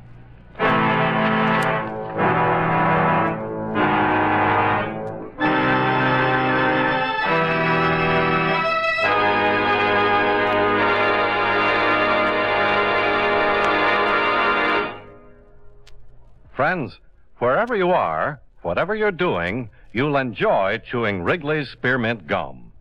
Friends, 16.56 16.98
wherever 17.38 17.76
you 17.76 17.90
are, 17.90 18.40
whatever 18.62 18.94
you're 18.94 19.10
doing, 19.10 19.70
you'll 19.92 20.16
enjoy 20.16 20.78
chewing 20.90 21.22
Wrigley's 21.22 21.68
Spearmint 21.70 22.26
Gum. 22.26 22.72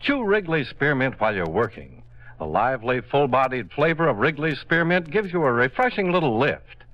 Chew 0.00 0.24
Wrigley's 0.24 0.68
Spearmint 0.68 1.18
while 1.18 1.34
you're 1.34 1.48
working. 1.48 2.02
The 2.38 2.46
lively, 2.46 3.00
full 3.00 3.28
bodied 3.28 3.72
flavor 3.72 4.08
of 4.08 4.18
Wrigley's 4.18 4.60
Spearmint 4.60 5.10
gives 5.10 5.32
you 5.32 5.42
a 5.42 5.52
refreshing 5.52 6.12
little 6.12 6.38
lift. 6.38 6.84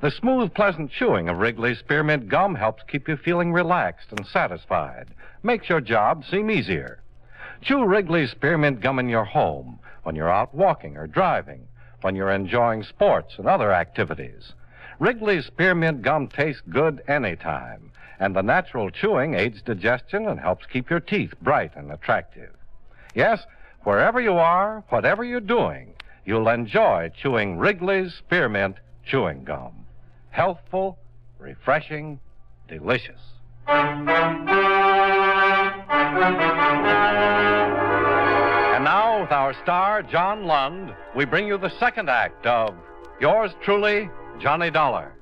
The 0.00 0.10
smooth, 0.10 0.54
pleasant 0.54 0.90
chewing 0.90 1.28
of 1.28 1.38
Wrigley's 1.38 1.78
Spearmint 1.78 2.28
Gum 2.28 2.54
helps 2.54 2.82
keep 2.84 3.08
you 3.08 3.16
feeling 3.16 3.52
relaxed 3.52 4.12
and 4.12 4.26
satisfied, 4.26 5.08
makes 5.42 5.68
your 5.68 5.80
job 5.80 6.24
seem 6.24 6.50
easier. 6.50 7.00
Chew 7.62 7.84
Wrigley's 7.84 8.30
Spearmint 8.30 8.80
Gum 8.80 8.98
in 8.98 9.08
your 9.08 9.24
home, 9.24 9.78
when 10.02 10.16
you're 10.16 10.32
out 10.32 10.54
walking 10.54 10.96
or 10.96 11.06
driving, 11.06 11.66
when 12.02 12.14
you're 12.14 12.30
enjoying 12.30 12.82
sports 12.82 13.34
and 13.38 13.46
other 13.46 13.72
activities. 13.72 14.52
Wrigley's 14.98 15.46
Spearmint 15.46 16.02
Gum 16.02 16.28
tastes 16.28 16.62
good 16.68 17.02
anytime, 17.08 17.90
and 18.18 18.36
the 18.36 18.42
natural 18.42 18.90
chewing 18.90 19.34
aids 19.34 19.62
digestion 19.62 20.26
and 20.26 20.40
helps 20.40 20.66
keep 20.66 20.90
your 20.90 21.00
teeth 21.00 21.34
bright 21.40 21.74
and 21.74 21.90
attractive. 21.90 22.54
Yes, 23.14 23.44
wherever 23.84 24.20
you 24.20 24.34
are, 24.34 24.84
whatever 24.88 25.24
you're 25.24 25.40
doing, 25.40 25.94
you'll 26.24 26.48
enjoy 26.48 27.10
chewing 27.20 27.58
Wrigley's 27.58 28.14
Spearmint 28.14 28.76
Chewing 29.04 29.44
Gum. 29.44 29.72
Healthful, 30.30 30.98
refreshing, 31.38 32.20
delicious. 32.68 33.20
And 33.66 34.04
now, 38.84 39.22
with 39.22 39.32
our 39.32 39.54
star, 39.62 40.02
John 40.02 40.44
Lund, 40.44 40.94
we 41.16 41.24
bring 41.24 41.46
you 41.46 41.58
the 41.58 41.70
second 41.78 42.08
act 42.08 42.46
of 42.46 42.74
Yours 43.20 43.50
truly, 43.62 44.08
Johnny 44.40 44.70
Dollar. 44.70 45.12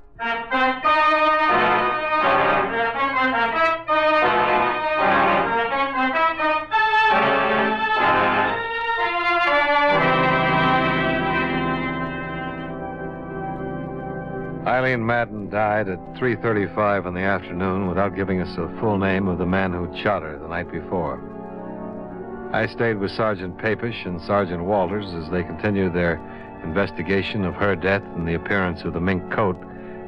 Eileen 14.89 15.05
Madden 15.05 15.51
died 15.51 15.87
at 15.87 15.99
3.35 16.15 17.05
in 17.05 17.13
the 17.13 17.19
afternoon 17.19 17.87
without 17.87 18.15
giving 18.15 18.41
us 18.41 18.55
the 18.55 18.75
full 18.79 18.97
name 18.97 19.27
of 19.27 19.37
the 19.37 19.45
man 19.45 19.71
who 19.71 19.95
shot 19.95 20.23
her 20.23 20.39
the 20.39 20.47
night 20.47 20.71
before. 20.71 21.21
I 22.51 22.65
stayed 22.65 22.97
with 22.97 23.11
Sergeant 23.11 23.59
Papish 23.59 24.07
and 24.07 24.19
Sergeant 24.19 24.63
Walters 24.63 25.13
as 25.13 25.29
they 25.29 25.43
continued 25.43 25.93
their 25.93 26.15
investigation 26.63 27.45
of 27.45 27.53
her 27.53 27.75
death 27.75 28.01
and 28.15 28.27
the 28.27 28.33
appearance 28.33 28.81
of 28.81 28.93
the 28.93 28.99
mink 28.99 29.31
coat 29.31 29.61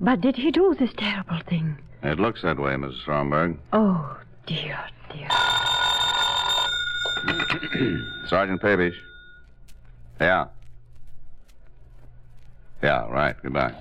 But 0.00 0.20
did 0.20 0.34
he 0.36 0.50
do 0.50 0.74
this 0.76 0.90
terrible 0.96 1.38
thing? 1.48 1.78
It 2.02 2.18
looks 2.20 2.42
that 2.42 2.58
way, 2.58 2.72
Mrs. 2.74 3.00
Stromberg. 3.02 3.58
Oh, 3.72 4.18
dear, 4.46 4.78
dear. 5.12 5.28
Sergeant 8.28 8.60
Papish. 8.60 8.94
Yeah. 10.20 10.46
Yeah, 12.82 13.06
right. 13.10 13.34
Goodbye. 13.42 13.74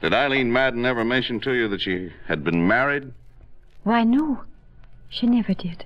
Did 0.00 0.14
Eileen 0.14 0.52
Madden 0.52 0.84
ever 0.86 1.04
mention 1.04 1.40
to 1.40 1.52
you 1.52 1.68
that 1.68 1.80
she 1.80 2.10
had 2.28 2.44
been 2.44 2.66
married? 2.66 3.12
Why, 3.82 4.04
no. 4.04 4.42
She 5.08 5.26
never 5.26 5.54
did. 5.54 5.84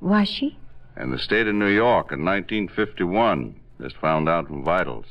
Was 0.00 0.28
she? 0.28 0.58
In 0.96 1.10
the 1.10 1.18
state 1.18 1.46
of 1.46 1.54
New 1.54 1.68
York 1.68 2.12
in 2.12 2.24
1951. 2.24 3.54
Just 3.80 3.96
found 3.96 4.28
out 4.28 4.46
from 4.46 4.64
vitals. 4.64 5.06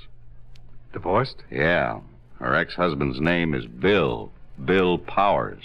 Divorced? 0.94 1.44
Yeah. 1.52 2.00
Her 2.44 2.56
ex 2.56 2.76
husband's 2.76 3.22
name 3.22 3.54
is 3.54 3.66
Bill. 3.66 4.30
Bill 4.66 4.98
Powers. 4.98 5.64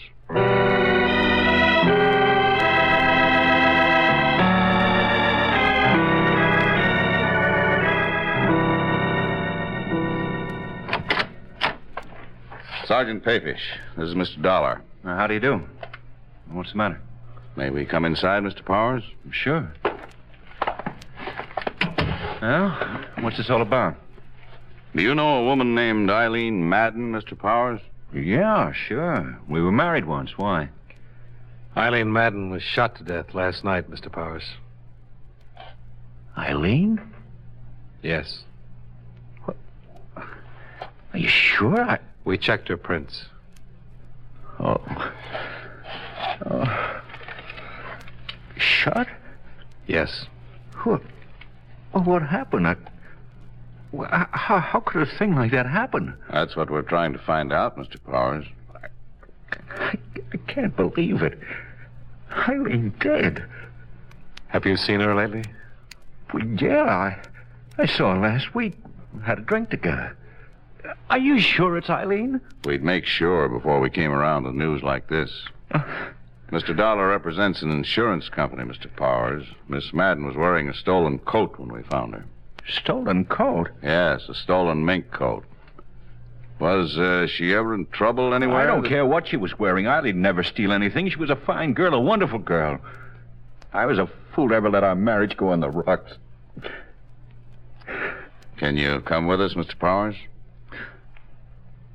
Sergeant 12.86 13.24
Papish, 13.24 13.58
this 13.96 14.08
is 14.08 14.14
Mr. 14.14 14.40
Dollar. 14.40 14.80
Uh, 15.04 15.16
how 15.16 15.26
do 15.26 15.34
you 15.34 15.40
do? 15.40 15.60
What's 16.52 16.70
the 16.70 16.78
matter? 16.78 17.00
May 17.56 17.70
we 17.70 17.86
come 17.86 18.04
inside, 18.04 18.44
Mr. 18.44 18.64
Powers? 18.64 19.02
Sure. 19.32 19.68
Well, 22.40 22.70
what's 23.18 23.36
this 23.36 23.50
all 23.50 23.62
about? 23.62 23.96
Do 24.98 25.04
you 25.04 25.14
know 25.14 25.38
a 25.38 25.44
woman 25.44 25.76
named 25.76 26.10
Eileen 26.10 26.68
Madden, 26.68 27.12
Mr. 27.12 27.38
Powers? 27.38 27.80
Yeah, 28.12 28.72
sure. 28.72 29.38
We 29.48 29.62
were 29.62 29.70
married 29.70 30.06
once. 30.06 30.36
Why? 30.36 30.70
Eileen 31.76 32.12
Madden 32.12 32.50
was 32.50 32.64
shot 32.64 32.96
to 32.96 33.04
death 33.04 33.32
last 33.32 33.62
night, 33.62 33.88
Mr. 33.88 34.10
Powers. 34.10 34.42
Eileen? 36.36 37.00
Yes. 38.02 38.42
What? 39.44 39.56
Are 40.16 40.26
you 41.14 41.28
sure? 41.28 41.80
I... 41.80 42.00
We 42.24 42.36
checked 42.36 42.66
her 42.66 42.76
prints. 42.76 43.26
Oh. 44.58 44.82
oh. 46.44 47.00
Shot? 48.56 49.06
Yes. 49.86 50.26
What? 50.82 51.02
Oh, 51.94 52.00
what 52.00 52.22
happened? 52.22 52.66
I... 52.66 52.74
Well, 53.92 54.08
how, 54.10 54.58
how 54.60 54.80
could 54.80 55.02
a 55.02 55.18
thing 55.18 55.34
like 55.34 55.50
that 55.52 55.66
happen? 55.66 56.14
That's 56.30 56.56
what 56.56 56.70
we're 56.70 56.82
trying 56.82 57.12
to 57.14 57.18
find 57.18 57.52
out, 57.52 57.78
Mr. 57.78 57.96
Powers. 58.04 58.44
I, 58.74 59.98
I 60.32 60.36
can't 60.46 60.76
believe 60.76 61.22
it. 61.22 61.38
Eileen 62.30 62.92
dead. 63.00 63.44
Have 64.48 64.66
you 64.66 64.76
seen 64.76 65.00
her 65.00 65.14
lately? 65.14 65.44
Well, 66.32 66.44
yeah, 66.44 66.84
I, 66.84 67.18
I 67.78 67.86
saw 67.86 68.14
her 68.14 68.20
last 68.20 68.54
week. 68.54 68.74
Had 69.24 69.38
a 69.38 69.42
drink 69.42 69.70
together. 69.70 70.16
Are 71.10 71.18
you 71.18 71.40
sure 71.40 71.76
it's 71.76 71.90
Eileen? 71.90 72.40
We'd 72.64 72.82
make 72.82 73.06
sure 73.06 73.48
before 73.48 73.80
we 73.80 73.90
came 73.90 74.12
around 74.12 74.44
with 74.44 74.54
news 74.54 74.82
like 74.82 75.08
this. 75.08 75.30
Uh. 75.70 75.82
Mr. 76.50 76.74
Dollar 76.74 77.08
represents 77.08 77.60
an 77.60 77.70
insurance 77.70 78.30
company, 78.30 78.64
Mr. 78.64 78.94
Powers. 78.96 79.44
Miss 79.68 79.92
Madden 79.92 80.26
was 80.26 80.34
wearing 80.36 80.68
a 80.68 80.74
stolen 80.74 81.18
coat 81.18 81.58
when 81.58 81.70
we 81.70 81.82
found 81.82 82.14
her. 82.14 82.24
Stolen 82.68 83.24
coat? 83.24 83.70
Yes, 83.82 84.28
a 84.28 84.34
stolen 84.34 84.84
mink 84.84 85.10
coat. 85.10 85.44
Was 86.58 86.98
uh, 86.98 87.26
she 87.28 87.54
ever 87.54 87.74
in 87.74 87.86
trouble 87.86 88.34
anywhere? 88.34 88.56
I 88.56 88.66
don't 88.66 88.86
care 88.86 89.06
what 89.06 89.28
she 89.28 89.36
was 89.36 89.58
wearing. 89.58 89.86
Eileen 89.86 90.20
never 90.20 90.42
steal 90.42 90.72
anything. 90.72 91.08
She 91.08 91.16
was 91.16 91.30
a 91.30 91.36
fine 91.36 91.72
girl, 91.72 91.94
a 91.94 92.00
wonderful 92.00 92.40
girl. 92.40 92.78
I 93.72 93.86
was 93.86 93.98
a 93.98 94.08
fool 94.34 94.48
to 94.48 94.54
ever 94.54 94.68
let 94.68 94.82
our 94.82 94.96
marriage 94.96 95.36
go 95.36 95.50
on 95.50 95.60
the 95.60 95.70
rocks. 95.70 96.12
Can 98.56 98.76
you 98.76 99.00
come 99.00 99.26
with 99.28 99.40
us, 99.40 99.54
Mr. 99.54 99.78
Powers? 99.78 100.16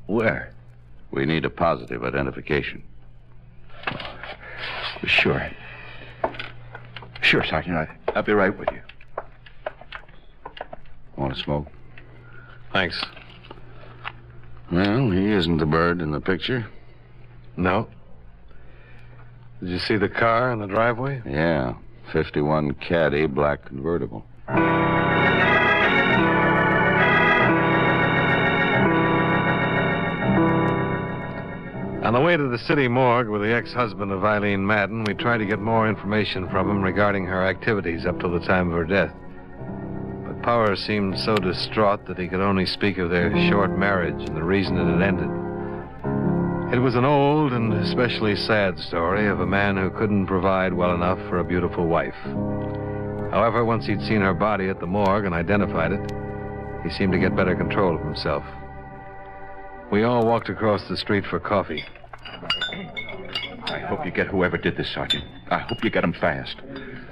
Where? 0.07 0.53
We 1.12 1.25
need 1.25 1.43
a 1.45 1.49
positive 1.49 2.03
identification. 2.03 2.83
Sure. 5.05 5.49
Sure, 7.21 7.43
Sergeant. 7.43 7.75
I, 7.75 7.88
I'll 8.15 8.23
be 8.23 8.31
right 8.31 8.57
with 8.57 8.69
you. 8.71 8.81
Want 11.17 11.36
to 11.36 11.39
smoke? 11.41 11.67
Thanks. 12.71 13.04
Well, 14.71 15.12
he 15.12 15.32
isn't 15.32 15.58
the 15.58 15.65
bird 15.65 16.02
in 16.02 16.12
the 16.12 16.19
picture. 16.19 16.67
No. 17.56 17.88
Did 19.60 19.69
you 19.69 19.80
see 19.80 19.97
the 19.97 20.10
car 20.10 20.52
in 20.52 20.60
the 20.60 20.67
driveway? 20.67 21.21
Yeah, 21.26 21.76
51 22.12 22.73
Caddy, 22.76 23.28
black 23.28 23.65
convertible. 23.65 24.26
On 32.04 32.12
the 32.12 32.19
way 32.19 32.36
to 32.36 32.49
the 32.49 32.58
city 32.58 32.89
morgue 32.89 33.30
with 33.30 33.41
the 33.41 33.54
ex-husband 33.54 34.12
of 34.12 34.26
Eileen 34.26 34.67
Madden, 34.67 35.06
we 35.06 35.13
tried 35.13 35.38
to 35.38 35.45
get 35.45 35.60
more 35.60 35.88
information 35.88 36.49
from 36.49 36.69
him 36.69 36.82
regarding 36.82 37.26
her 37.26 37.45
activities 37.45 38.06
up 38.06 38.19
till 38.19 38.32
the 38.32 38.45
time 38.45 38.67
of 38.67 38.73
her 38.73 38.84
death. 38.84 39.15
But 40.43 40.49
Powers 40.49 40.84
seemed 40.84 41.17
so 41.19 41.38
distraught 41.38 42.06
that 42.06 42.17
he 42.17 42.27
could 42.27 42.41
only 42.41 42.65
speak 42.65 42.97
of 42.97 43.10
their 43.10 43.32
short 43.49 43.77
marriage 43.77 44.27
and 44.27 44.36
the 44.36 44.43
reason 44.43 44.77
it 44.77 44.91
had 44.91 45.01
ended. 45.01 45.29
It 46.73 46.79
was 46.79 46.95
an 46.95 47.06
old 47.06 47.53
and 47.53 47.71
especially 47.73 48.36
sad 48.36 48.77
story 48.77 49.27
of 49.27 49.39
a 49.39 49.45
man 49.45 49.77
who 49.77 49.89
couldn't 49.89 50.27
provide 50.27 50.73
well 50.73 50.93
enough 50.93 51.17
for 51.29 51.39
a 51.39 51.45
beautiful 51.45 51.88
wife. 51.88 52.17
However, 53.32 53.63
once 53.63 53.86
he'd 53.86 54.01
seen 54.01 54.19
her 54.19 54.34
body 54.34 54.67
at 54.67 54.82
the 54.82 54.86
morgue 54.86 55.23
and 55.23 55.34
identified 55.34 55.93
it, 55.93 56.12
he 56.84 56.89
seemed 56.89 57.13
to 57.13 57.19
get 57.19 57.38
better 57.38 57.56
control 57.56 57.95
of 57.95 58.01
himself. 58.01 58.43
We 59.91 60.03
all 60.03 60.25
walked 60.25 60.49
across 60.49 60.89
the 60.89 60.97
street 60.97 61.25
for 61.25 61.39
coffee. 61.39 61.86
I 63.65 63.79
hope 63.88 64.06
you 64.06 64.12
get 64.12 64.27
whoever 64.27 64.58
did 64.58 64.75
this, 64.75 64.93
Sergeant. 64.93 65.23
I 65.49 65.60
hope 65.60 65.84
you 65.86 65.89
get 65.89 66.03
him 66.03 66.13
fast. 66.13 66.58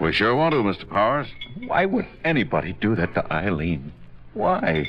We 0.01 0.11
sure 0.11 0.35
want 0.35 0.53
to, 0.53 0.63
Mr. 0.63 0.89
Powers. 0.89 1.27
Why 1.67 1.85
would 1.85 2.07
anybody 2.23 2.73
do 2.73 2.95
that 2.95 3.13
to 3.13 3.31
Eileen? 3.31 3.93
Why? 4.33 4.87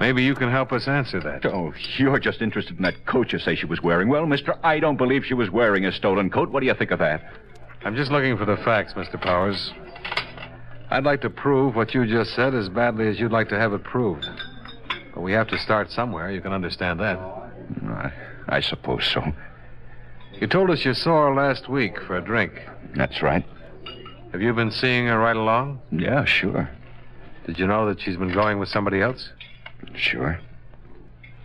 Maybe 0.00 0.24
you 0.24 0.34
can 0.34 0.50
help 0.50 0.72
us 0.72 0.88
answer 0.88 1.20
that. 1.20 1.46
Oh, 1.46 1.72
you're 1.96 2.18
just 2.18 2.42
interested 2.42 2.76
in 2.76 2.82
that 2.82 3.06
coat 3.06 3.32
you 3.32 3.38
say 3.38 3.54
she 3.54 3.66
was 3.66 3.80
wearing. 3.80 4.08
Well, 4.08 4.26
mister, 4.26 4.56
I 4.64 4.80
don't 4.80 4.96
believe 4.96 5.24
she 5.24 5.34
was 5.34 5.50
wearing 5.50 5.86
a 5.86 5.92
stolen 5.92 6.30
coat. 6.30 6.50
What 6.50 6.60
do 6.60 6.66
you 6.66 6.74
think 6.74 6.90
of 6.90 6.98
that? 6.98 7.22
I'm 7.84 7.94
just 7.94 8.10
looking 8.10 8.36
for 8.36 8.44
the 8.44 8.56
facts, 8.56 8.94
Mr. 8.94 9.20
Powers. 9.22 9.72
I'd 10.90 11.04
like 11.04 11.20
to 11.20 11.30
prove 11.30 11.76
what 11.76 11.94
you 11.94 12.04
just 12.04 12.34
said 12.34 12.52
as 12.52 12.68
badly 12.68 13.06
as 13.06 13.20
you'd 13.20 13.30
like 13.30 13.50
to 13.50 13.58
have 13.58 13.72
it 13.72 13.84
proved. 13.84 14.28
But 15.14 15.20
we 15.20 15.30
have 15.30 15.46
to 15.48 15.58
start 15.58 15.92
somewhere. 15.92 16.28
You 16.32 16.40
can 16.40 16.52
understand 16.52 16.98
that. 16.98 17.18
I, 17.84 18.12
I 18.48 18.60
suppose 18.60 19.06
so. 19.06 19.22
You 20.40 20.48
told 20.48 20.70
us 20.70 20.84
you 20.84 20.94
saw 20.94 21.28
her 21.28 21.34
last 21.36 21.68
week 21.68 22.00
for 22.02 22.16
a 22.16 22.20
drink. 22.20 22.52
That's 22.96 23.22
right. 23.22 23.44
Have 24.32 24.40
you 24.42 24.52
been 24.52 24.70
seeing 24.70 25.06
her 25.06 25.18
right 25.18 25.36
along? 25.36 25.80
Yeah, 25.90 26.24
sure. 26.24 26.70
Did 27.46 27.58
you 27.58 27.66
know 27.66 27.86
that 27.86 28.00
she's 28.00 28.16
been 28.16 28.32
going 28.32 28.58
with 28.58 28.68
somebody 28.68 29.00
else? 29.00 29.28
Sure. 29.94 30.38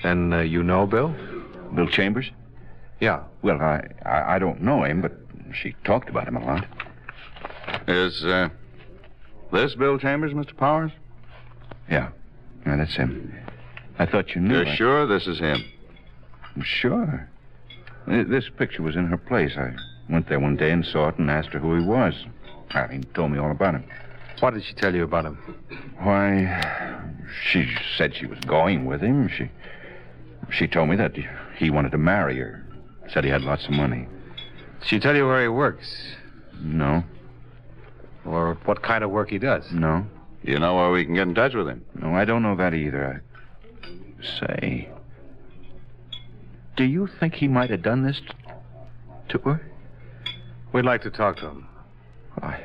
Then 0.04 0.32
uh, 0.34 0.42
you 0.42 0.62
know 0.62 0.86
Bill? 0.86 1.16
Bill 1.74 1.88
Chambers? 1.88 2.30
Yeah. 3.00 3.24
Well, 3.42 3.60
I, 3.62 3.88
I, 4.06 4.36
I 4.36 4.40
don't 4.40 4.62
know 4.62 4.84
him, 4.84 5.02
but 5.02 5.14
she 5.54 5.76
talked 5.84 6.10
about 6.10 6.28
him 6.28 6.36
a 6.38 6.46
lot. 6.46 6.66
Is 7.88 8.24
uh, 8.24 8.50
this 9.52 9.74
Bill 9.76 9.98
Chambers, 9.98 10.34
Mr. 10.34 10.56
Powers? 10.56 10.92
Yeah. 11.90 12.10
Yeah, 12.66 12.78
that's 12.78 12.96
him. 12.96 13.34
I 13.98 14.06
thought 14.06 14.36
you 14.36 14.42
knew. 14.42 14.58
You're 14.58 14.68
I- 14.68 14.76
sure 14.76 15.08
this 15.08 15.26
is 15.28 15.40
him? 15.40 15.64
I'm 16.56 16.62
Sure. 16.64 17.30
This 18.08 18.48
picture 18.50 18.84
was 18.84 18.96
in 18.96 19.08
her 19.08 19.18
place. 19.18 19.58
I 19.58 19.74
went 20.08 20.30
there 20.30 20.40
one 20.40 20.56
day 20.56 20.70
and 20.70 20.86
saw 20.86 21.10
it 21.10 21.18
and 21.18 21.32
asked 21.32 21.50
her 21.50 21.60
who 21.60 21.76
he 21.80 21.84
was. 21.84 22.14
Eileen 22.74 23.04
told 23.14 23.32
me 23.32 23.38
all 23.40 23.52
about 23.52 23.76
him. 23.76 23.84
What 24.40 24.54
did 24.54 24.64
she 24.64 24.74
tell 24.74 24.94
you 24.94 25.04
about 25.04 25.26
him? 25.26 25.38
Why, 26.00 27.02
she 27.50 27.68
said 27.98 28.16
she 28.16 28.26
was 28.26 28.40
going 28.42 28.86
with 28.86 29.02
him. 29.02 29.30
She 29.30 29.50
she 30.52 30.68
told 30.68 30.90
me 30.90 30.96
that 30.98 31.14
he 31.58 31.70
wanted 31.70 31.92
to 31.92 31.98
marry 31.98 32.38
her. 32.38 32.66
Said 33.14 33.24
he 33.24 33.30
had 33.30 33.42
lots 33.42 33.66
of 33.66 33.72
money. 33.72 34.08
Did 34.82 34.88
she 34.88 35.00
tell 35.00 35.16
you 35.16 35.26
where 35.26 35.42
he 35.42 35.48
works? 35.48 36.16
No, 36.62 37.04
Or 38.26 38.58
what 38.66 38.82
kind 38.84 39.04
of 39.04 39.10
work 39.12 39.30
he 39.30 39.38
does? 39.38 39.66
no, 39.72 40.06
Do 40.44 40.52
You 40.52 40.60
know 40.60 40.76
where 40.76 40.92
we 40.92 41.06
can 41.06 41.16
get 41.16 41.28
in 41.28 41.36
touch 41.36 41.54
with 41.54 41.68
him? 41.68 41.84
no. 41.96 42.14
I 42.14 42.26
don't 42.26 42.42
know 42.44 42.56
that 42.56 42.74
either. 42.74 43.24
I 43.84 44.24
say, 44.40 44.90
do 46.78 46.84
you 46.84 47.08
think 47.20 47.36
he 47.36 47.48
might 47.48 47.70
have 47.70 47.82
done 47.82 48.04
this 48.04 48.20
t- 48.20 48.28
to 49.30 49.38
her? 49.40 49.62
We'd 50.74 50.86
like 50.86 51.02
to 51.04 51.12
talk 51.12 51.38
to 51.38 51.48
him. 51.50 51.68
I, 52.42 52.60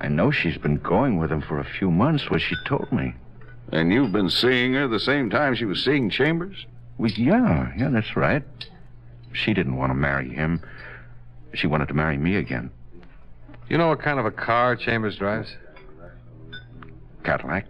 I 0.00 0.08
know 0.08 0.30
she's 0.30 0.58
been 0.58 0.76
going 0.76 1.18
with 1.18 1.30
him 1.30 1.42
for 1.42 1.58
a 1.58 1.64
few 1.64 1.90
months. 1.90 2.30
What 2.30 2.40
she 2.40 2.54
told 2.66 2.90
me. 2.92 3.14
And 3.72 3.92
you've 3.92 4.12
been 4.12 4.30
seeing 4.30 4.74
her 4.74 4.88
the 4.88 5.00
same 5.00 5.30
time 5.30 5.54
she 5.54 5.64
was 5.64 5.84
seeing 5.84 6.10
Chambers? 6.10 6.66
Well, 6.98 7.10
yeah, 7.10 7.72
yeah, 7.76 7.88
that's 7.88 8.16
right. 8.16 8.42
She 9.32 9.54
didn't 9.54 9.76
want 9.76 9.90
to 9.90 9.94
marry 9.94 10.28
him. 10.28 10.60
She 11.54 11.66
wanted 11.66 11.88
to 11.88 11.94
marry 11.94 12.16
me 12.16 12.36
again. 12.36 12.70
You 13.68 13.78
know 13.78 13.88
what 13.88 14.02
kind 14.02 14.18
of 14.18 14.26
a 14.26 14.30
car 14.30 14.74
Chambers 14.74 15.16
drives? 15.16 15.54
Cadillac. 17.22 17.66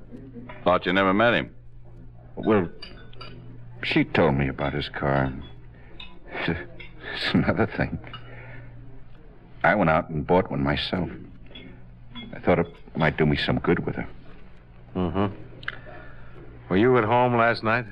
Thought 0.65 0.87
you 0.87 0.93
never 0.93 1.13
met 1.13 1.35
him. 1.35 1.55
Well, 2.37 2.69
she 3.83 4.05
told 4.05 4.35
me 4.35 4.49
about 4.49 4.73
his 4.73 4.89
car. 4.89 5.33
It's 7.13 7.35
another 7.35 7.67
thing. 7.67 7.99
I 9.63 9.75
went 9.75 9.91
out 9.91 10.09
and 10.09 10.27
bought 10.27 10.51
one 10.51 10.63
myself. 10.63 11.09
I 12.35 12.39
thought 12.41 12.59
it 12.59 12.75
might 12.97 13.17
do 13.17 13.27
me 13.27 13.37
some 13.37 13.59
good 13.59 13.85
with 13.85 13.97
her. 13.97 14.09
Mm-hmm. 14.97 15.35
Were 16.69 16.77
you 16.77 16.97
at 16.99 17.05
home 17.05 17.37
last 17.37 17.63
night? 17.63 17.85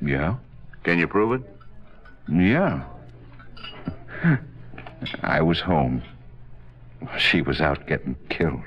Yeah? 0.00 0.36
Can 0.84 0.98
you 0.98 1.06
prove 1.06 1.40
it? 1.40 1.48
Yeah. 2.30 2.84
I 5.22 5.40
was 5.42 5.60
home. 5.60 6.02
She 7.18 7.42
was 7.42 7.60
out 7.60 7.86
getting 7.86 8.16
killed. 8.28 8.62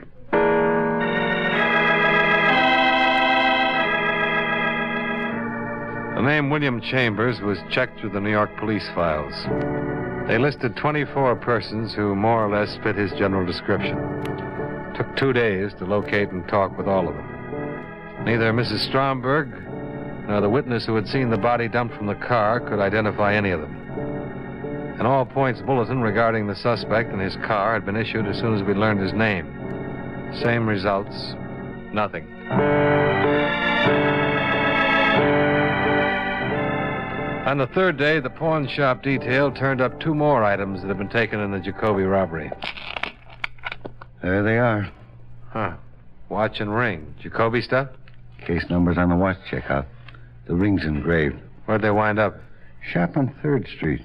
The 6.16 6.22
name 6.22 6.50
William 6.50 6.82
Chambers 6.82 7.42
was 7.42 7.60
checked 7.70 8.00
through 8.00 8.12
the 8.12 8.22
New 8.22 8.32
York 8.32 8.58
police 8.58 8.88
files. 8.96 9.34
They 10.28 10.40
listed 10.40 10.76
24 10.76 11.36
persons 11.36 11.94
who 11.94 12.16
more 12.16 12.44
or 12.44 12.50
less 12.50 12.78
fit 12.84 12.96
his 12.96 13.12
general 13.12 13.46
description. 13.46 13.96
Took 14.96 15.16
two 15.16 15.34
days 15.34 15.72
to 15.76 15.86
locate 15.86 16.30
and 16.32 16.48
talk 16.48 16.76
with 16.78 16.88
all 16.88 17.08
of 17.08 17.16
them. 17.16 18.26
Neither 18.26 18.52
Mrs. 18.52 18.88
Stromberg 18.88 19.50
nor 20.28 20.42
the 20.42 20.50
witness 20.50 20.86
who 20.86 20.96
had 20.96 21.08
seen 21.08 21.30
the 21.30 21.38
body 21.38 21.68
dumped 21.68 21.96
from 21.96 22.08
the 22.08 22.16
car 22.16 22.60
could 22.60 22.80
identify 22.80 23.36
any 23.36 23.52
of 23.52 23.62
them. 23.62 23.76
An 25.00 25.06
all 25.06 25.26
points 25.26 25.62
bulletin 25.62 26.02
regarding 26.02 26.48
the 26.48 26.56
suspect 26.56 27.12
and 27.12 27.22
his 27.22 27.36
car 27.46 27.74
had 27.74 27.86
been 27.86 27.96
issued 27.96 28.26
as 28.26 28.40
soon 28.40 28.56
as 28.56 28.64
we 28.64 28.74
learned 28.74 29.02
his 29.02 29.14
name. 29.14 29.46
Same 30.42 30.68
results 30.68 31.36
nothing. 31.94 32.85
On 37.46 37.60
the 37.60 37.68
third 37.68 37.98
day, 37.98 38.20
the 38.20 38.32
pawn 38.32 38.68
shop 38.68 39.04
detail 39.04 39.52
turned 39.52 39.80
up 39.80 40.00
two 40.00 40.16
more 40.16 40.44
items 40.44 40.82
that 40.82 40.88
had 40.88 40.98
been 40.98 41.10
taken 41.10 41.40
in 41.40 41.52
the 41.52 41.60
Jacoby 41.60 42.02
robbery. 42.02 42.52
There 44.24 44.42
they 44.42 44.58
are. 44.58 44.90
Huh. 45.52 45.76
Watch 46.28 46.60
and 46.60 46.76
ring. 46.76 47.14
Jacoby 47.22 47.62
stuff? 47.62 47.90
Case 48.48 48.66
numbers 48.68 48.98
on 48.98 49.10
the 49.10 49.16
watch 49.16 49.38
check 49.48 49.70
out. 49.70 49.86
The 50.48 50.56
ring's 50.56 50.86
engraved. 50.86 51.40
Where'd 51.66 51.84
they 51.84 51.92
wind 51.92 52.18
up? 52.18 52.36
Shop 52.92 53.16
on 53.16 53.36
3rd 53.44 53.68
Street. 53.76 54.02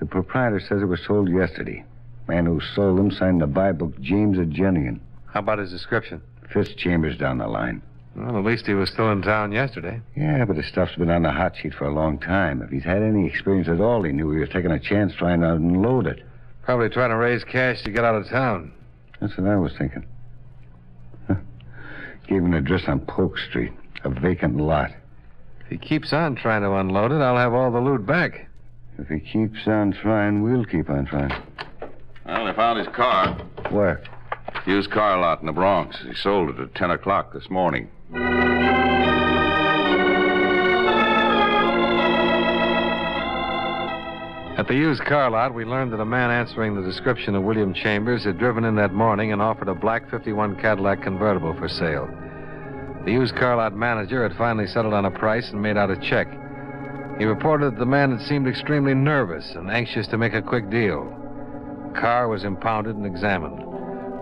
The 0.00 0.06
proprietor 0.06 0.60
says 0.60 0.80
it 0.80 0.86
was 0.86 1.04
sold 1.06 1.28
yesterday. 1.28 1.84
Man 2.26 2.46
who 2.46 2.62
sold 2.74 2.98
them 2.98 3.10
signed 3.10 3.42
the 3.42 3.46
buy 3.46 3.72
book 3.72 4.00
James 4.00 4.38
Agenian. 4.38 5.00
How 5.26 5.40
about 5.40 5.58
his 5.58 5.70
description? 5.70 6.22
Fitz 6.50 6.74
Chambers 6.74 7.18
down 7.18 7.36
the 7.36 7.46
line. 7.46 7.82
Well, 8.16 8.38
at 8.38 8.44
least 8.44 8.66
he 8.66 8.74
was 8.74 8.90
still 8.90 9.10
in 9.10 9.22
town 9.22 9.50
yesterday. 9.50 10.00
Yeah, 10.14 10.44
but 10.44 10.56
the 10.56 10.62
stuff's 10.62 10.94
been 10.94 11.10
on 11.10 11.22
the 11.22 11.32
hot 11.32 11.56
sheet 11.60 11.74
for 11.74 11.84
a 11.84 11.92
long 11.92 12.18
time. 12.18 12.62
If 12.62 12.70
he's 12.70 12.84
had 12.84 13.02
any 13.02 13.26
experience 13.26 13.68
at 13.68 13.80
all, 13.80 14.04
he 14.04 14.12
knew 14.12 14.30
he 14.30 14.38
was 14.38 14.50
taking 14.50 14.70
a 14.70 14.78
chance 14.78 15.12
trying 15.14 15.40
to 15.40 15.54
unload 15.54 16.06
it. 16.06 16.22
Probably 16.62 16.88
trying 16.88 17.10
to 17.10 17.16
raise 17.16 17.42
cash 17.44 17.82
to 17.82 17.90
get 17.90 18.04
out 18.04 18.14
of 18.14 18.28
town. 18.28 18.72
That's 19.20 19.36
what 19.36 19.48
I 19.48 19.56
was 19.56 19.72
thinking. 19.76 20.06
Huh. 21.26 21.36
Gave 22.28 22.38
him 22.38 22.46
an 22.46 22.54
address 22.54 22.82
on 22.86 23.00
Polk 23.00 23.36
Street, 23.38 23.72
a 24.04 24.10
vacant 24.10 24.56
lot. 24.56 24.90
If 25.60 25.66
he 25.68 25.78
keeps 25.78 26.12
on 26.12 26.36
trying 26.36 26.62
to 26.62 26.72
unload 26.72 27.10
it, 27.10 27.20
I'll 27.20 27.36
have 27.36 27.52
all 27.52 27.72
the 27.72 27.80
loot 27.80 28.06
back. 28.06 28.48
If 28.98 29.08
he 29.08 29.18
keeps 29.18 29.66
on 29.66 29.92
trying, 29.92 30.42
we'll 30.42 30.64
keep 30.64 30.88
on 30.88 31.06
trying. 31.06 31.32
Well, 32.24 32.46
they 32.46 32.52
found 32.52 32.78
his 32.78 32.94
car. 32.94 33.34
Where? 33.70 34.02
Used 34.66 34.90
car 34.90 35.18
lot 35.18 35.40
in 35.40 35.46
the 35.46 35.52
Bronx. 35.52 35.98
He 36.06 36.14
sold 36.14 36.50
it 36.50 36.60
at 36.60 36.74
10 36.74 36.90
o'clock 36.90 37.32
this 37.32 37.50
morning. 37.50 37.88
At 44.56 44.68
the 44.68 44.74
used 44.74 45.04
car 45.04 45.30
lot, 45.30 45.52
we 45.52 45.64
learned 45.64 45.92
that 45.92 46.00
a 46.00 46.04
man 46.04 46.30
answering 46.30 46.74
the 46.74 46.80
description 46.80 47.34
of 47.34 47.42
William 47.42 47.74
Chambers 47.74 48.24
had 48.24 48.38
driven 48.38 48.64
in 48.64 48.76
that 48.76 48.94
morning 48.94 49.32
and 49.32 49.42
offered 49.42 49.68
a 49.68 49.74
black 49.74 50.08
51 50.08 50.56
Cadillac 50.56 51.02
convertible 51.02 51.54
for 51.54 51.68
sale. 51.68 52.08
The 53.04 53.12
used 53.12 53.34
car 53.34 53.56
lot 53.56 53.74
manager 53.74 54.22
had 54.22 54.38
finally 54.38 54.66
settled 54.68 54.94
on 54.94 55.04
a 55.04 55.10
price 55.10 55.50
and 55.50 55.60
made 55.60 55.76
out 55.76 55.90
a 55.90 55.96
check. 55.96 56.28
He 57.18 57.24
reported 57.24 57.72
that 57.72 57.78
the 57.78 57.84
man 57.84 58.12
had 58.12 58.26
seemed 58.26 58.46
extremely 58.46 58.94
nervous 58.94 59.54
and 59.56 59.70
anxious 59.70 60.06
to 60.08 60.18
make 60.18 60.34
a 60.34 60.40
quick 60.40 60.70
deal. 60.70 61.04
The 61.92 62.00
car 62.00 62.28
was 62.28 62.44
impounded 62.44 62.94
and 62.96 63.06
examined. 63.06 63.73